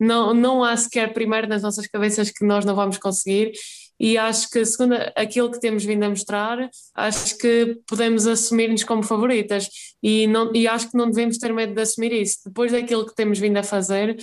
não, 0.00 0.34
não 0.34 0.64
há 0.64 0.76
sequer 0.76 1.12
primeiro 1.12 1.46
nas 1.46 1.62
nossas 1.62 1.86
cabeças 1.86 2.30
que 2.30 2.44
nós 2.44 2.64
não 2.64 2.74
vamos 2.74 2.98
conseguir 2.98 3.52
e 4.00 4.16
acho 4.16 4.48
que 4.50 4.64
segundo 4.64 4.94
aquilo 5.16 5.50
que 5.50 5.60
temos 5.60 5.84
vindo 5.84 6.04
a 6.04 6.08
mostrar, 6.08 6.70
acho 6.94 7.36
que 7.38 7.80
podemos 7.86 8.26
assumir-nos 8.26 8.84
como 8.84 9.02
favoritas. 9.02 9.68
E, 10.02 10.26
não, 10.26 10.54
e 10.54 10.68
acho 10.68 10.90
que 10.90 10.96
não 10.96 11.10
devemos 11.10 11.38
ter 11.38 11.52
medo 11.52 11.74
de 11.74 11.80
assumir 11.80 12.12
isso. 12.12 12.38
Depois 12.46 12.70
daquilo 12.70 13.04
que 13.04 13.14
temos 13.14 13.38
vindo 13.38 13.56
a 13.56 13.62
fazer, 13.62 14.16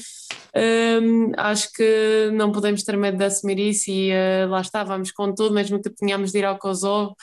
hum, 1.01 1.31
acho 1.37 1.71
que 1.73 2.29
não 2.33 2.51
podemos 2.51 2.83
ter 2.83 2.95
medo 2.95 3.17
de 3.17 3.25
assumir 3.25 3.59
isso. 3.59 3.91
E 3.91 4.11
uh, 4.11 4.49
lá 4.49 4.61
está, 4.61 4.83
vamos 4.83 5.11
com 5.11 5.33
tudo, 5.33 5.53
mesmo 5.53 5.81
que 5.81 5.89
tenhamos 5.89 6.31
de 6.31 6.39
ir 6.39 6.45
ao 6.45 6.57
Kosovo, 6.57 7.15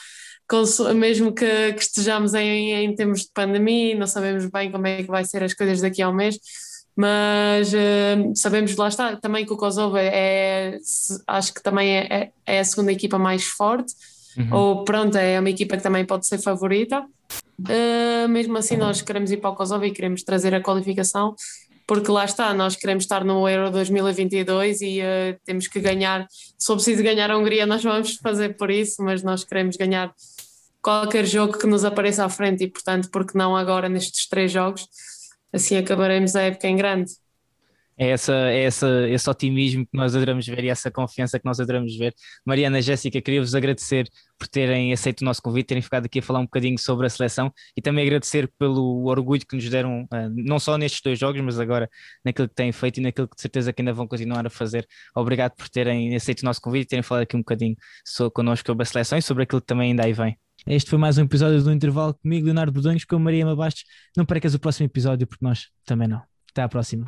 mesmo 0.94 1.32
que, 1.32 1.72
que 1.72 1.82
estejamos 1.82 2.34
em, 2.34 2.72
em 2.72 2.94
termos 2.94 3.22
de 3.22 3.30
pandemia, 3.32 3.96
não 3.96 4.06
sabemos 4.06 4.44
bem 4.46 4.70
como 4.70 4.86
é 4.86 5.02
que 5.02 5.08
vai 5.08 5.24
ser 5.24 5.42
as 5.42 5.54
coisas 5.54 5.80
daqui 5.80 6.02
a 6.02 6.10
um 6.10 6.12
mês, 6.12 6.38
mas 6.94 7.72
uh, 7.72 8.32
sabemos, 8.34 8.76
lá 8.76 8.88
está, 8.88 9.16
também 9.16 9.46
que 9.46 9.52
o 9.52 9.56
Kosovo 9.56 9.96
é, 9.96 10.08
é 10.12 10.78
acho 11.26 11.54
que 11.54 11.62
também 11.62 11.96
é, 11.96 12.06
é, 12.10 12.30
é, 12.46 12.60
a 12.60 12.64
segunda 12.64 12.92
equipa 12.92 13.18
mais 13.18 13.44
forte, 13.44 13.94
uhum. 14.36 14.54
ou 14.54 14.84
pronto, 14.84 15.16
é 15.16 15.40
uma 15.40 15.48
equipa 15.48 15.76
que 15.76 15.82
também 15.82 16.04
pode 16.04 16.26
ser 16.26 16.38
favorita. 16.38 17.04
Uh, 17.60 18.28
mesmo 18.28 18.56
assim, 18.58 18.76
nós 18.76 19.00
queremos 19.00 19.30
ir 19.30 19.38
para 19.38 19.50
o 19.50 19.54
Kosovo 19.54 19.84
e 19.84 19.90
queremos 19.90 20.22
trazer 20.22 20.54
a 20.54 20.60
qualificação, 20.60 21.34
porque 21.86 22.10
lá 22.10 22.24
está, 22.24 22.52
nós 22.52 22.76
queremos 22.76 23.04
estar 23.04 23.24
no 23.24 23.48
Euro 23.48 23.70
2022 23.70 24.82
e 24.82 25.00
uh, 25.00 25.38
temos 25.46 25.68
que 25.68 25.80
ganhar. 25.80 26.26
Se 26.58 26.66
for 26.66 26.74
preciso 26.74 27.02
ganhar 27.02 27.30
a 27.30 27.38
Hungria, 27.38 27.64
nós 27.64 27.82
vamos 27.82 28.16
fazer 28.16 28.56
por 28.56 28.70
isso, 28.70 29.02
mas 29.02 29.22
nós 29.22 29.44
queremos 29.44 29.76
ganhar 29.76 30.12
qualquer 30.82 31.24
jogo 31.24 31.56
que 31.56 31.66
nos 31.66 31.84
apareça 31.84 32.24
à 32.24 32.28
frente 32.28 32.64
e, 32.64 32.68
portanto, 32.68 33.08
porque 33.10 33.38
não 33.38 33.56
agora 33.56 33.88
nestes 33.88 34.28
três 34.28 34.52
jogos 34.52 34.86
assim 35.52 35.76
acabaremos 35.76 36.34
a 36.36 36.42
época 36.42 36.68
em 36.68 36.76
grande. 36.76 37.12
É, 37.98 38.08
essa, 38.10 38.32
é 38.50 38.64
essa, 38.64 39.08
esse 39.08 39.28
otimismo 39.28 39.84
que 39.84 39.96
nós 39.96 40.16
adoramos 40.16 40.46
ver 40.46 40.64
e 40.64 40.68
essa 40.68 40.90
confiança 40.90 41.38
que 41.38 41.44
nós 41.44 41.60
adoramos 41.60 41.96
ver. 41.96 42.14
Mariana 42.44 42.80
Jéssica, 42.80 43.20
queria-vos 43.20 43.54
agradecer 43.54 44.08
por 44.38 44.48
terem 44.48 44.92
aceito 44.92 45.20
o 45.20 45.24
nosso 45.24 45.42
convite, 45.42 45.66
terem 45.66 45.82
ficado 45.82 46.06
aqui 46.06 46.18
a 46.18 46.22
falar 46.22 46.40
um 46.40 46.44
bocadinho 46.44 46.78
sobre 46.78 47.06
a 47.06 47.10
seleção 47.10 47.52
e 47.76 47.82
também 47.82 48.04
agradecer 48.04 48.50
pelo 48.58 49.04
orgulho 49.06 49.46
que 49.46 49.54
nos 49.54 49.68
deram, 49.68 50.06
ah, 50.10 50.28
não 50.30 50.58
só 50.58 50.78
nestes 50.78 51.00
dois 51.02 51.18
jogos, 51.18 51.40
mas 51.42 51.60
agora 51.60 51.88
naquilo 52.24 52.48
que 52.48 52.54
têm 52.54 52.72
feito 52.72 52.98
e 52.98 53.02
naquilo 53.02 53.28
que 53.28 53.36
de 53.36 53.42
certeza 53.42 53.72
que 53.72 53.82
ainda 53.82 53.92
vão 53.92 54.08
continuar 54.08 54.46
a 54.46 54.50
fazer. 54.50 54.86
Obrigado 55.14 55.52
por 55.54 55.68
terem 55.68 56.16
aceito 56.16 56.42
o 56.42 56.44
nosso 56.44 56.60
convite 56.60 56.84
e 56.84 56.88
terem 56.88 57.02
falado 57.02 57.22
aqui 57.24 57.36
um 57.36 57.40
bocadinho 57.40 57.76
sobre, 58.04 58.32
connosco 58.32 58.66
sobre 58.66 58.82
a 58.82 58.86
seleção 58.86 59.18
e 59.18 59.22
sobre 59.22 59.44
aquilo 59.44 59.60
que 59.60 59.66
também 59.66 59.90
ainda 59.90 60.04
aí 60.04 60.12
vem. 60.12 60.36
Este 60.66 60.90
foi 60.90 60.98
mais 60.98 61.18
um 61.18 61.22
episódio 61.22 61.60
do 61.62 61.72
Intervalo 61.72 62.14
comigo, 62.14 62.46
Leonardo 62.46 62.70
Bodonhos, 62.72 63.04
com 63.04 63.18
Maria 63.18 63.44
Mabastos. 63.44 63.84
Não 64.16 64.24
percas 64.24 64.54
o 64.54 64.60
próximo 64.60 64.86
episódio, 64.86 65.26
porque 65.26 65.44
nós 65.44 65.68
também 65.84 66.06
não. 66.06 66.22
Até 66.50 66.62
à 66.62 66.68
próxima. 66.68 67.06